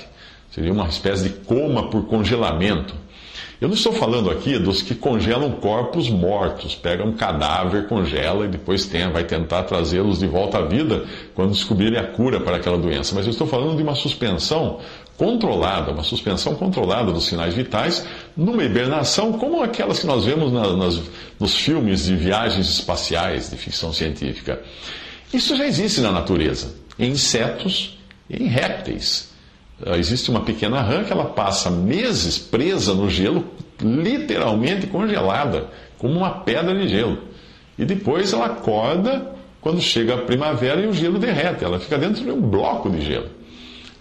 Seria 0.52 0.72
uma 0.72 0.88
espécie 0.88 1.24
de 1.24 1.30
coma 1.30 1.89
por 1.89 2.06
congelamento. 2.06 2.96
Eu 3.60 3.67
não 3.67 3.76
estou 3.76 3.91
falando 3.91 4.30
aqui 4.30 4.60
dos 4.60 4.84
que 4.84 4.93
congelam 4.93 5.52
corpos 5.54 6.12
mortos, 6.12 6.76
pegam 6.76 7.08
um 7.08 7.13
cadáver, 7.13 7.88
congela 7.88 8.46
e 8.46 8.48
depois 8.48 8.86
tem, 8.86 9.10
vai 9.12 9.24
tentar 9.24 9.63
trazê-los 9.63 10.20
de 10.20 10.28
volta 10.28 10.60
à 10.60 10.62
vida 10.62 11.06
quando 11.34 11.54
descobrirem 11.54 11.98
a 11.98 12.04
cura 12.04 12.39
para 12.39 12.58
aquela 12.58 12.78
doença. 12.78 13.15
Mas 13.15 13.26
eu 13.26 13.32
estou 13.32 13.48
falando 13.48 13.76
de 13.76 13.82
uma 13.82 13.96
suspensão 13.96 14.80
controlada, 15.17 15.91
uma 15.91 16.04
suspensão 16.04 16.54
controlada 16.54 17.12
dos 17.12 17.26
sinais 17.26 17.56
vitais, 17.56 18.06
numa 18.36 18.63
hibernação 18.63 19.34
como 19.34 19.63
aquelas 19.63 19.98
que 19.98 20.06
nós 20.06 20.24
vemos 20.24 20.52
na, 20.54 20.78
nas, 20.78 21.02
nos 21.39 21.56
filmes 21.56 22.06
de 22.06 22.15
viagens 22.15 22.70
espaciais 22.70 23.50
de 23.50 23.58
ficção 23.58 23.91
científica. 23.91 24.62
Isso 25.34 25.58
já 25.58 25.65
existe 25.65 26.00
na 26.00 26.12
natureza, 26.12 26.76
em 27.00 27.10
insetos 27.10 27.98
e 28.30 28.43
em 28.43 28.48
répteis. 28.48 29.27
Ah, 29.86 29.98
existe 29.98 30.30
uma 30.32 30.42
pequena 30.42 30.82
rã 30.82 31.04
que 31.04 31.12
ela 31.12 31.26
passa 31.26 31.70
meses 31.70 32.38
presa 32.38 32.94
no 32.94 33.10
gelo, 33.10 33.46
literalmente 33.82 34.88
congelada, 34.88 35.68
como 35.98 36.16
uma 36.16 36.32
pedra 36.32 36.74
de 36.74 36.88
gelo. 36.88 37.20
E 37.78 37.86
depois 37.86 38.34
ela 38.34 38.48
acorda 38.48 39.34
quando 39.62 39.80
chega 39.82 40.16
a 40.16 40.18
primavera 40.18 40.82
e 40.82 40.88
o 40.88 40.94
gelo 40.94 41.20
derrete. 41.20 41.63
Ela 41.63 41.80
fica 41.80 41.98
dentro 41.98 42.24
de 42.24 42.32
um 42.32 42.42
bloco 42.42 42.90
de 42.90 43.02
gelo. 43.02 43.28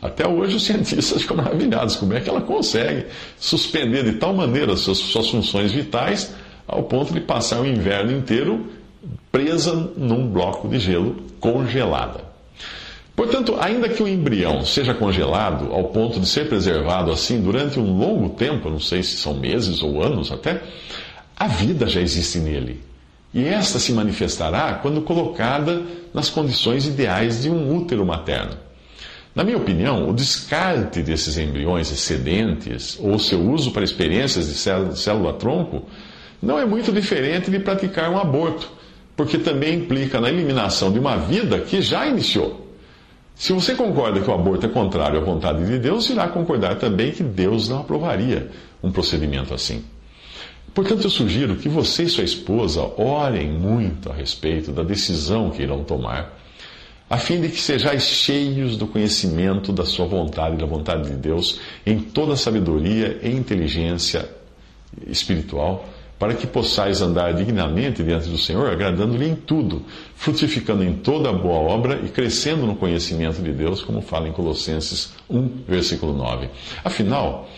Até 0.00 0.26
hoje 0.26 0.56
os 0.56 0.64
cientistas 0.66 1.22
ficam 1.22 1.36
maravilhados 1.36 1.96
como 1.96 2.14
é 2.14 2.20
que 2.20 2.30
ela 2.30 2.40
consegue 2.40 3.06
suspender 3.38 4.04
de 4.04 4.12
tal 4.12 4.32
maneira 4.32 4.76
suas, 4.76 4.98
suas 4.98 5.28
funções 5.28 5.72
vitais 5.72 6.34
ao 6.66 6.84
ponto 6.84 7.12
de 7.12 7.20
passar 7.20 7.60
o 7.60 7.66
inverno 7.66 8.12
inteiro 8.12 8.66
presa 9.30 9.74
num 9.96 10.26
bloco 10.26 10.68
de 10.68 10.78
gelo 10.78 11.16
congelada. 11.38 12.25
Portanto, 13.16 13.56
ainda 13.58 13.88
que 13.88 14.02
o 14.02 14.06
embrião 14.06 14.62
seja 14.62 14.92
congelado 14.92 15.72
ao 15.72 15.84
ponto 15.84 16.20
de 16.20 16.26
ser 16.26 16.50
preservado 16.50 17.10
assim 17.10 17.40
durante 17.40 17.80
um 17.80 17.96
longo 17.96 18.28
tempo, 18.28 18.68
não 18.68 18.78
sei 18.78 19.02
se 19.02 19.16
são 19.16 19.32
meses 19.32 19.82
ou 19.82 20.02
anos 20.02 20.30
até, 20.30 20.62
a 21.34 21.48
vida 21.48 21.88
já 21.88 21.98
existe 21.98 22.38
nele. 22.38 22.82
E 23.32 23.42
esta 23.44 23.78
se 23.78 23.92
manifestará 23.92 24.74
quando 24.74 25.00
colocada 25.00 25.82
nas 26.12 26.28
condições 26.28 26.86
ideais 26.86 27.42
de 27.42 27.48
um 27.48 27.74
útero 27.74 28.04
materno. 28.04 28.52
Na 29.34 29.42
minha 29.42 29.56
opinião, 29.56 30.08
o 30.08 30.14
descarte 30.14 31.02
desses 31.02 31.38
embriões 31.38 31.90
excedentes 31.90 32.98
ou 33.00 33.18
seu 33.18 33.40
uso 33.40 33.70
para 33.70 33.84
experiências 33.84 34.46
de 34.46 34.98
célula-tronco 34.98 35.84
não 36.42 36.58
é 36.58 36.66
muito 36.66 36.92
diferente 36.92 37.50
de 37.50 37.58
praticar 37.58 38.10
um 38.10 38.18
aborto, 38.18 38.70
porque 39.16 39.38
também 39.38 39.74
implica 39.74 40.20
na 40.20 40.28
eliminação 40.28 40.92
de 40.92 40.98
uma 40.98 41.16
vida 41.16 41.60
que 41.60 41.80
já 41.80 42.06
iniciou. 42.06 42.65
Se 43.36 43.52
você 43.52 43.74
concorda 43.74 44.18
que 44.20 44.30
o 44.30 44.34
aborto 44.34 44.64
é 44.64 44.68
contrário 44.68 45.20
à 45.20 45.22
vontade 45.22 45.64
de 45.66 45.78
Deus, 45.78 46.08
irá 46.08 46.26
concordar 46.26 46.76
também 46.78 47.12
que 47.12 47.22
Deus 47.22 47.68
não 47.68 47.80
aprovaria 47.80 48.50
um 48.82 48.90
procedimento 48.90 49.52
assim. 49.52 49.84
Portanto, 50.74 51.04
eu 51.04 51.10
sugiro 51.10 51.56
que 51.56 51.68
você 51.68 52.04
e 52.04 52.08
sua 52.08 52.24
esposa 52.24 52.82
orem 52.96 53.48
muito 53.50 54.10
a 54.10 54.14
respeito 54.14 54.72
da 54.72 54.82
decisão 54.82 55.50
que 55.50 55.62
irão 55.62 55.84
tomar, 55.84 56.34
a 57.08 57.18
fim 57.18 57.40
de 57.40 57.50
que 57.50 57.60
sejais 57.60 58.04
cheios 58.04 58.76
do 58.76 58.86
conhecimento 58.86 59.70
da 59.70 59.84
sua 59.84 60.06
vontade 60.06 60.56
e 60.56 60.58
da 60.58 60.66
vontade 60.66 61.10
de 61.10 61.16
Deus 61.16 61.60
em 61.84 62.00
toda 62.00 62.36
sabedoria 62.36 63.20
e 63.22 63.30
inteligência 63.30 64.28
espiritual 65.06 65.86
para 66.18 66.34
que 66.34 66.46
possais 66.46 67.02
andar 67.02 67.34
dignamente 67.34 68.02
diante 68.02 68.28
do 68.28 68.38
Senhor, 68.38 68.70
agradando-lhe 68.70 69.28
em 69.28 69.34
tudo, 69.34 69.82
frutificando 70.14 70.82
em 70.82 70.94
toda 70.94 71.32
boa 71.32 71.58
obra 71.58 72.00
e 72.04 72.08
crescendo 72.08 72.66
no 72.66 72.74
conhecimento 72.74 73.42
de 73.42 73.52
Deus, 73.52 73.82
como 73.82 74.00
fala 74.00 74.28
em 74.28 74.32
Colossenses 74.32 75.12
1, 75.28 75.48
versículo 75.68 76.14
9. 76.14 76.48
Afinal, 76.82 77.48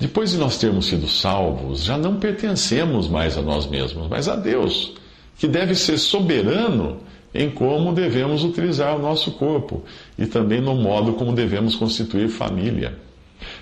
depois 0.00 0.32
de 0.32 0.36
nós 0.36 0.58
termos 0.58 0.86
sido 0.86 1.08
salvos, 1.08 1.84
já 1.84 1.96
não 1.96 2.16
pertencemos 2.16 3.08
mais 3.08 3.38
a 3.38 3.42
nós 3.42 3.66
mesmos, 3.66 4.08
mas 4.08 4.28
a 4.28 4.34
Deus, 4.34 4.94
que 5.36 5.46
deve 5.46 5.74
ser 5.74 5.96
soberano 5.98 6.98
em 7.32 7.50
como 7.50 7.92
devemos 7.92 8.42
utilizar 8.42 8.96
o 8.96 9.02
nosso 9.02 9.32
corpo 9.32 9.84
e 10.18 10.26
também 10.26 10.60
no 10.60 10.74
modo 10.74 11.12
como 11.12 11.32
devemos 11.32 11.76
constituir 11.76 12.28
família. 12.28 12.96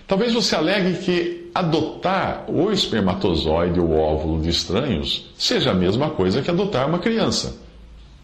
Talvez 0.06 0.32
você 0.32 0.54
alegue 0.54 0.98
que 1.04 1.45
adotar 1.58 2.44
o 2.48 2.70
espermatozoide 2.70 3.80
ou 3.80 3.98
óvulo 3.98 4.42
de 4.42 4.50
estranhos 4.50 5.26
seja 5.38 5.70
a 5.70 5.74
mesma 5.74 6.10
coisa 6.10 6.42
que 6.42 6.50
adotar 6.50 6.86
uma 6.86 6.98
criança. 6.98 7.56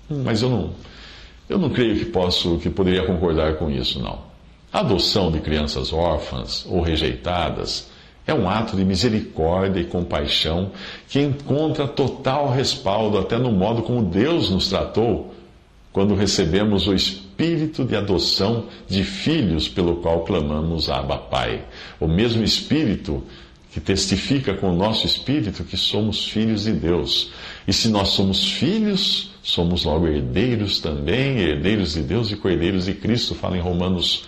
Mas 0.09 0.42
eu 0.42 0.51
não, 0.51 0.71
eu 1.49 1.59
não 1.59 1.71
creio 1.71 1.99
que 1.99 2.05
posso, 2.05 2.59
que 2.59 2.68
poderia 2.68 3.07
concordar 3.07 3.57
com 3.57 3.71
isso, 3.71 3.99
não. 4.01 4.18
A 4.71 4.81
adoção 4.81 5.31
de 5.31 5.40
crianças 5.40 5.92
órfãs 5.92 6.66
ou 6.68 6.83
rejeitadas 6.83 7.90
é 8.27 8.35
um 8.35 8.49
ato 8.49 8.77
de 8.77 8.85
misericórdia 8.85 9.81
e 9.81 9.85
compaixão 9.85 10.71
que 11.09 11.21
encontra 11.21 11.88
total 11.88 12.51
respaldo 12.51 13.18
até 13.18 13.38
no 13.38 13.51
modo 13.51 13.83
como 13.83 14.03
Deus 14.03 14.51
nos 14.51 14.68
tratou 14.68 15.35
quando 15.90 16.14
recebemos 16.14 16.87
o 16.87 16.95
espírito 16.95 17.21
de 17.85 17.96
adoção 17.96 18.66
de 18.88 19.02
filhos 19.02 19.68
pelo 19.68 19.96
qual 19.96 20.24
clamamos 20.24 20.88
Abba 20.88 21.18
Pai. 21.18 21.64
O 21.98 22.07
mesmo 22.07 22.44
espírito 22.44 23.22
que 23.72 23.81
testifica 23.81 24.55
com 24.55 24.70
o 24.70 24.76
nosso 24.76 25.07
espírito 25.07 25.64
que 25.64 25.76
somos 25.76 26.28
filhos 26.28 26.64
de 26.64 26.72
Deus. 26.72 27.33
E 27.66 27.72
se 27.72 27.88
nós 27.88 28.09
somos 28.11 28.52
filhos, 28.52 29.31
somos 29.42 29.85
logo 29.85 30.07
herdeiros 30.07 30.78
também, 30.78 31.38
herdeiros 31.38 31.94
de 31.94 32.02
Deus 32.02 32.31
e 32.31 32.37
cordeiros 32.37 32.85
de 32.85 32.94
Cristo, 32.94 33.35
fala 33.35 33.57
em 33.57 33.61
Romanos 33.61 34.24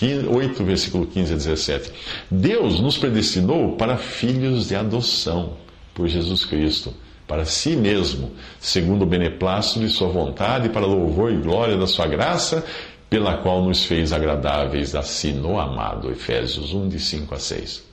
8, 0.00 0.64
versículo 0.64 1.06
15 1.06 1.32
a 1.32 1.36
17. 1.36 1.92
Deus 2.30 2.80
nos 2.80 2.96
predestinou 2.96 3.76
para 3.76 3.96
filhos 3.96 4.68
de 4.68 4.74
adoção 4.74 5.54
por 5.92 6.08
Jesus 6.08 6.44
Cristo 6.44 6.94
para 7.28 7.44
si 7.44 7.76
mesmo, 7.76 8.32
segundo 8.58 9.02
o 9.02 9.06
beneplácito 9.06 9.80
de 9.80 9.90
Sua 9.90 10.08
vontade, 10.08 10.70
para 10.70 10.86
louvor 10.86 11.30
e 11.30 11.36
glória 11.36 11.76
da 11.76 11.86
Sua 11.86 12.06
graça, 12.06 12.64
pela 13.10 13.36
qual 13.36 13.62
nos 13.62 13.84
fez 13.84 14.12
agradáveis 14.14 14.94
a 14.94 15.02
si 15.02 15.32
no 15.32 15.60
amado. 15.60 16.10
Efésios 16.10 16.72
1, 16.72 16.88
de 16.88 16.98
5 16.98 17.34
a 17.34 17.38
6. 17.38 17.84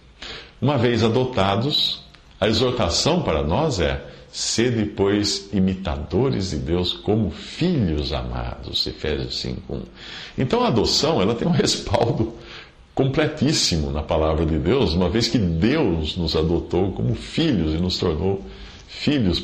Uma 0.61 0.77
vez 0.77 1.03
adotados, 1.03 2.01
a 2.39 2.47
exortação 2.47 3.21
para 3.23 3.43
nós 3.43 3.81
é: 3.81 4.01
sede, 4.31 4.85
pois, 4.85 5.49
imitadores 5.51 6.51
de 6.51 6.57
Deus 6.57 6.93
como 6.93 7.29
filhos 7.29 8.13
amados. 8.13 8.87
Efésios 8.87 9.37
5, 9.41 9.75
1. 9.75 9.81
Então 10.37 10.63
a 10.63 10.67
adoção 10.69 11.21
ela 11.21 11.35
tem 11.35 11.45
um 11.45 11.51
respaldo 11.51 12.33
completíssimo 12.93 13.91
na 13.91 14.01
palavra 14.01 14.45
de 14.45 14.57
Deus, 14.57 14.93
uma 14.93 15.09
vez 15.09 15.27
que 15.27 15.37
Deus 15.37 16.15
nos 16.15 16.37
adotou 16.37 16.93
como 16.93 17.13
filhos 17.15 17.73
e 17.73 17.77
nos 17.77 17.97
tornou 17.97 18.37
filhos 18.37 18.64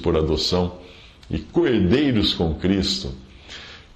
por 0.01 0.17
adoção 0.17 0.73
e 1.29 1.39
cordeiros 1.39 2.33
com 2.33 2.53
Cristo. 2.55 3.13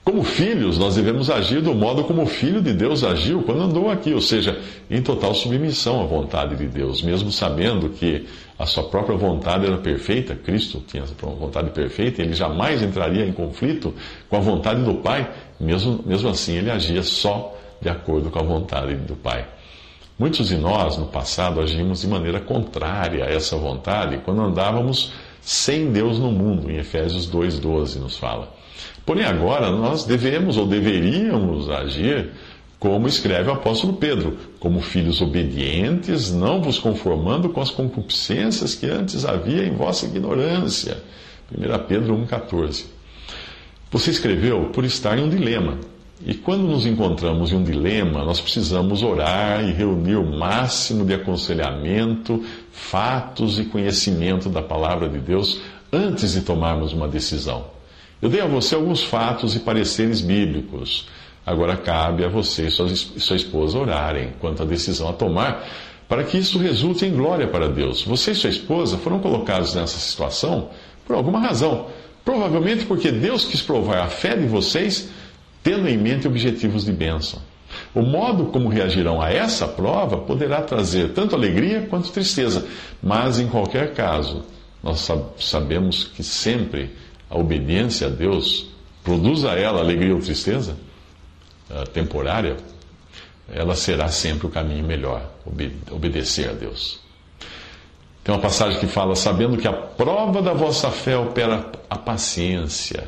Como 0.06 0.24
filhos, 0.24 0.78
nós 0.78 0.96
devemos 0.96 1.32
agir 1.32 1.64
do 1.64 1.74
modo 1.74 2.04
como 2.04 2.22
o 2.22 2.26
Filho 2.28 2.62
de 2.62 2.72
Deus 2.74 3.04
agiu 3.04 3.42
quando 3.42 3.64
andou 3.64 3.90
aqui, 3.90 4.14
ou 4.14 4.22
seja, 4.22 4.62
em 4.88 5.02
total 5.02 5.34
submissão 5.34 6.00
à 6.00 6.06
vontade 6.06 6.56
de 6.56 6.68
Deus, 6.68 7.02
mesmo 7.02 7.32
sabendo 7.32 7.90
que 7.90 8.28
a 8.58 8.68
sua 8.68 8.84
própria 8.84 9.18
vontade 9.18 9.66
era 9.66 9.80
perfeita, 9.80 10.36
Cristo 10.36 10.84
tinha 10.86 11.02
a 11.02 11.26
vontade 11.26 11.72
perfeita, 11.72 12.22
ele 12.22 12.36
jamais 12.36 12.84
entraria 12.84 13.26
em 13.26 13.32
conflito 13.32 13.96
com 14.30 14.38
a 14.38 14.40
vontade 14.40 14.84
do 14.84 14.94
Pai, 14.94 15.28
mesmo, 15.60 16.00
mesmo 16.06 16.30
assim 16.30 16.56
ele 16.56 16.70
agia 16.70 17.02
só 17.02 17.58
de 17.82 17.90
acordo 17.90 18.30
com 18.30 18.38
a 18.38 18.44
vontade 18.44 18.94
do 18.94 19.16
Pai. 19.16 19.48
Muitos 20.20 20.50
de 20.50 20.56
nós, 20.56 20.98
no 20.98 21.08
passado, 21.08 21.60
agimos 21.60 22.02
de 22.02 22.08
maneira 22.08 22.40
contrária 22.40 23.26
a 23.26 23.28
essa 23.28 23.58
vontade 23.58 24.20
quando 24.24 24.42
andávamos 24.44 25.12
sem 25.46 25.92
Deus 25.92 26.18
no 26.18 26.32
mundo, 26.32 26.72
em 26.72 26.78
Efésios 26.78 27.30
2,12 27.30 28.00
nos 28.00 28.18
fala. 28.18 28.52
Porém, 29.06 29.24
agora 29.24 29.70
nós 29.70 30.04
devemos 30.04 30.58
ou 30.58 30.66
deveríamos 30.66 31.70
agir 31.70 32.32
como 32.80 33.08
escreve 33.08 33.50
o 33.50 33.54
apóstolo 33.54 33.94
Pedro, 33.94 34.38
como 34.60 34.82
filhos 34.82 35.22
obedientes, 35.22 36.32
não 36.32 36.64
vos 36.64 36.80
conformando 36.80 37.50
com 37.50 37.62
as 37.62 37.70
concupiscências 37.70 38.74
que 38.74 38.88
antes 38.88 39.24
havia 39.24 39.64
em 39.64 39.76
vossa 39.76 40.08
ignorância. 40.08 41.04
1 41.56 41.88
Pedro 41.88 42.18
1,14. 42.18 42.86
Você 43.92 44.10
escreveu 44.10 44.72
por 44.74 44.84
estar 44.84 45.18
em 45.18 45.24
um 45.24 45.30
dilema. 45.30 45.78
E 46.26 46.34
quando 46.34 46.64
nos 46.64 46.86
encontramos 46.86 47.52
em 47.52 47.56
um 47.56 47.64
dilema, 47.64 48.24
nós 48.24 48.42
precisamos 48.42 49.04
orar 49.04 49.64
e 49.64 49.74
reunir 49.74 50.16
o 50.16 50.26
máximo 50.26 51.06
de 51.06 51.14
aconselhamento, 51.14 52.44
fatos 52.76 53.58
e 53.58 53.64
conhecimento 53.64 54.50
da 54.50 54.62
palavra 54.62 55.08
de 55.08 55.18
Deus 55.18 55.62
antes 55.92 56.34
de 56.34 56.42
tomarmos 56.42 56.92
uma 56.92 57.08
decisão. 57.08 57.68
Eu 58.22 58.30
dei 58.30 58.42
a 58.42 58.46
você 58.46 58.76
alguns 58.76 59.04
fatos 59.04 59.56
e 59.56 59.60
pareceres 59.60 60.20
bíblicos. 60.20 61.08
Agora 61.46 61.78
cabe 61.78 62.26
a 62.26 62.28
você 62.28 62.68
e 62.68 62.72
sua 62.72 63.36
esposa 63.36 63.80
orarem 63.80 64.34
quanto 64.40 64.62
à 64.62 64.66
decisão 64.66 65.10
a 65.10 65.14
tomar, 65.14 65.66
para 66.08 66.24
que 66.24 66.38
isso 66.38 66.60
resulte 66.60 67.06
em 67.06 67.16
glória 67.16 67.48
para 67.48 67.70
Deus. 67.70 68.04
Você 68.04 68.32
e 68.32 68.36
sua 68.36 68.50
esposa 68.50 68.98
foram 68.98 69.20
colocados 69.20 69.74
nessa 69.74 69.98
situação 69.98 70.70
por 71.06 71.16
alguma 71.16 71.40
razão. 71.40 71.88
Provavelmente 72.24 72.86
porque 72.86 73.12
Deus 73.12 73.46
quis 73.46 73.62
provar 73.62 74.00
a 74.00 74.08
fé 74.08 74.36
de 74.36 74.48
vocês 74.48 75.10
tendo 75.64 75.88
em 75.88 75.98
mente 75.98 76.28
objetivos 76.28 76.84
de 76.84 76.92
bênção. 76.92 77.40
O 77.94 78.02
modo 78.02 78.46
como 78.46 78.70
reagirão 78.70 79.22
a 79.22 79.30
essa 79.32 79.68
prova 79.68 80.18
poderá 80.18 80.62
trazer 80.62 81.14
tanto 81.14 81.36
alegria 81.36 81.88
quanto 81.90 82.12
tristeza, 82.12 82.66
mas 83.02 83.40
em 83.40 83.48
qualquer 83.48 83.94
caso, 83.94 84.44
nós 84.84 85.08
sabemos 85.40 86.06
que 86.06 86.24
sempre 86.24 86.92
a 87.30 87.38
obediência 87.38 88.08
a 88.08 88.10
Deus, 88.10 88.68
produz 89.04 89.46
a 89.46 89.56
ela 89.56 89.80
alegria 89.80 90.14
ou 90.14 90.22
tristeza 90.22 90.76
uh, 91.70 91.88
temporária, 91.90 92.58
ela 93.52 93.76
será 93.76 94.08
sempre 94.08 94.48
o 94.48 94.50
caminho 94.50 94.84
melhor, 94.84 95.30
obedecer 95.92 96.50
a 96.50 96.54
Deus. 96.54 97.00
Tem 98.24 98.34
uma 98.34 98.42
passagem 98.42 98.80
que 98.80 98.88
fala: 98.88 99.16
sabendo 99.16 99.56
que 99.56 99.68
a 99.68 99.74
prova 99.74 100.42
da 100.42 100.52
vossa 100.52 100.90
fé 100.90 101.16
opera 101.16 101.72
a 101.88 101.96
paciência. 101.96 103.08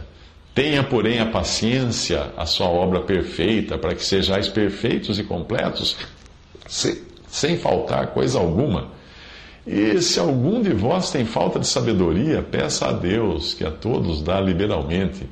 Tenha, 0.58 0.84
porém, 0.84 1.20
a 1.20 1.26
paciência, 1.28 2.32
a 2.36 2.48
sua 2.48 2.66
obra 2.66 3.02
perfeita, 3.02 3.78
para 3.78 3.94
que 3.94 4.04
sejais 4.04 4.48
perfeitos 4.48 5.20
e 5.20 5.24
completos, 5.24 5.96
sem, 6.66 6.98
sem 7.28 7.58
faltar 7.60 8.08
coisa 8.08 8.40
alguma. 8.40 8.88
E 9.68 10.02
se 10.02 10.20
algum 10.20 10.60
de 10.60 10.74
vós 10.74 11.12
tem 11.12 11.26
falta 11.26 11.60
de 11.60 11.68
sabedoria, 11.68 12.42
peça 12.42 12.88
a 12.88 12.92
Deus, 12.92 13.54
que 13.54 13.64
a 13.64 13.70
todos 13.70 14.24
dá 14.24 14.42
liberalmente, 14.42 15.30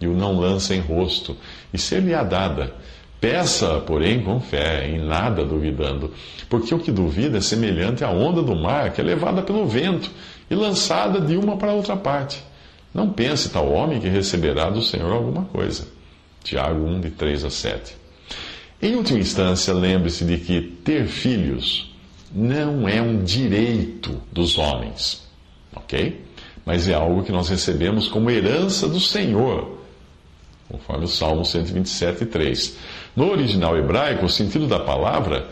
e 0.00 0.06
o 0.06 0.14
não 0.14 0.40
lança 0.40 0.74
em 0.74 0.80
rosto, 0.80 1.36
e 1.70 1.76
ser-lhe-á 1.76 2.22
dada. 2.22 2.72
Peça, 3.20 3.78
porém, 3.80 4.22
com 4.22 4.40
fé, 4.40 4.88
em 4.88 4.98
nada 4.98 5.44
duvidando, 5.44 6.14
porque 6.48 6.74
o 6.74 6.78
que 6.78 6.90
duvida 6.90 7.36
é 7.36 7.42
semelhante 7.42 8.04
à 8.04 8.08
onda 8.08 8.42
do 8.42 8.56
mar, 8.56 8.90
que 8.94 9.02
é 9.02 9.04
levada 9.04 9.42
pelo 9.42 9.66
vento 9.66 10.10
e 10.50 10.54
lançada 10.54 11.20
de 11.20 11.36
uma 11.36 11.58
para 11.58 11.74
outra 11.74 11.94
parte. 11.94 12.42
Não 12.94 13.10
pense 13.10 13.48
tal 13.48 13.70
homem 13.72 14.00
que 14.00 14.08
receberá 14.08 14.68
do 14.68 14.82
Senhor 14.82 15.12
alguma 15.12 15.44
coisa. 15.46 15.86
Tiago 16.44 16.84
1, 16.84 17.00
de 17.00 17.10
3 17.10 17.44
a 17.44 17.50
7. 17.50 17.96
Em 18.80 18.96
última 18.96 19.20
instância, 19.20 19.72
lembre-se 19.72 20.24
de 20.24 20.36
que 20.38 20.60
ter 20.60 21.06
filhos 21.06 21.90
não 22.34 22.88
é 22.88 23.00
um 23.00 23.22
direito 23.22 24.20
dos 24.32 24.58
homens, 24.58 25.22
ok? 25.74 26.24
Mas 26.64 26.88
é 26.88 26.94
algo 26.94 27.22
que 27.22 27.32
nós 27.32 27.48
recebemos 27.48 28.08
como 28.08 28.30
herança 28.30 28.88
do 28.88 28.98
Senhor, 28.98 29.78
conforme 30.68 31.04
o 31.04 31.08
Salmo 31.08 31.44
127, 31.44 32.26
3. 32.26 32.76
No 33.14 33.30
original 33.30 33.76
hebraico, 33.76 34.26
o 34.26 34.30
sentido 34.30 34.66
da 34.66 34.80
palavra 34.80 35.48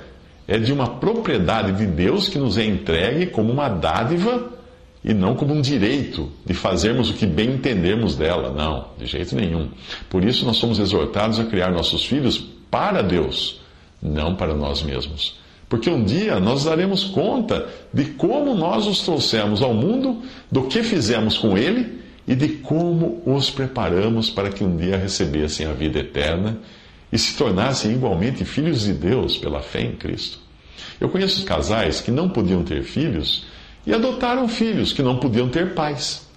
é 0.48 0.58
de 0.58 0.72
uma 0.72 0.96
propriedade 0.98 1.72
de 1.72 1.86
Deus 1.86 2.28
que 2.28 2.38
nos 2.38 2.58
é 2.58 2.64
entregue 2.64 3.26
como 3.26 3.52
uma 3.52 3.68
dádiva 3.68 4.59
e 5.02 5.14
não 5.14 5.34
como 5.34 5.54
um 5.54 5.62
direito 5.62 6.30
de 6.44 6.52
fazermos 6.52 7.10
o 7.10 7.14
que 7.14 7.26
bem 7.26 7.52
entendemos 7.52 8.16
dela. 8.16 8.52
Não, 8.52 8.88
de 8.98 9.06
jeito 9.06 9.34
nenhum. 9.34 9.70
Por 10.08 10.24
isso 10.24 10.44
nós 10.44 10.56
somos 10.56 10.78
exortados 10.78 11.40
a 11.40 11.44
criar 11.44 11.70
nossos 11.70 12.04
filhos 12.04 12.38
para 12.70 13.02
Deus, 13.02 13.60
não 14.02 14.36
para 14.36 14.54
nós 14.54 14.82
mesmos. 14.82 15.38
Porque 15.68 15.88
um 15.88 16.04
dia 16.04 16.38
nós 16.38 16.64
daremos 16.64 17.04
conta 17.04 17.68
de 17.94 18.04
como 18.06 18.54
nós 18.54 18.86
os 18.86 19.00
trouxemos 19.00 19.62
ao 19.62 19.72
mundo, 19.72 20.20
do 20.50 20.64
que 20.64 20.82
fizemos 20.82 21.38
com 21.38 21.56
ele 21.56 22.00
e 22.26 22.34
de 22.34 22.48
como 22.48 23.22
os 23.24 23.50
preparamos 23.50 24.28
para 24.28 24.50
que 24.50 24.62
um 24.62 24.76
dia 24.76 24.96
recebessem 24.96 25.66
a 25.66 25.72
vida 25.72 26.00
eterna 26.00 26.58
e 27.12 27.18
se 27.18 27.36
tornassem 27.36 27.92
igualmente 27.92 28.44
filhos 28.44 28.82
de 28.82 28.92
Deus 28.92 29.38
pela 29.38 29.60
fé 29.60 29.80
em 29.80 29.92
Cristo. 29.92 30.38
Eu 31.00 31.08
conheço 31.08 31.44
casais 31.44 32.00
que 32.00 32.10
não 32.10 32.28
podiam 32.28 32.62
ter 32.62 32.82
filhos 32.82 33.46
e 33.90 33.94
adotaram 33.94 34.46
filhos 34.46 34.92
que 34.92 35.02
não 35.02 35.16
podiam 35.16 35.48
ter 35.48 35.74
pais. 35.74 36.28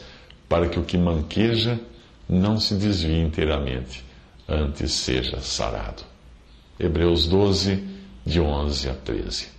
para 0.49 0.67
que 0.67 0.79
o 0.79 0.83
que 0.83 0.97
manqueja 0.97 1.79
não 2.27 2.59
se 2.59 2.75
desvie 2.75 3.21
inteiramente, 3.21 4.03
antes 4.47 4.91
seja 4.91 5.39
sarado. 5.41 6.03
Hebreus 6.79 7.27
12, 7.27 7.83
de 8.25 8.41
11 8.41 8.89
a 8.89 8.93
13. 8.93 9.54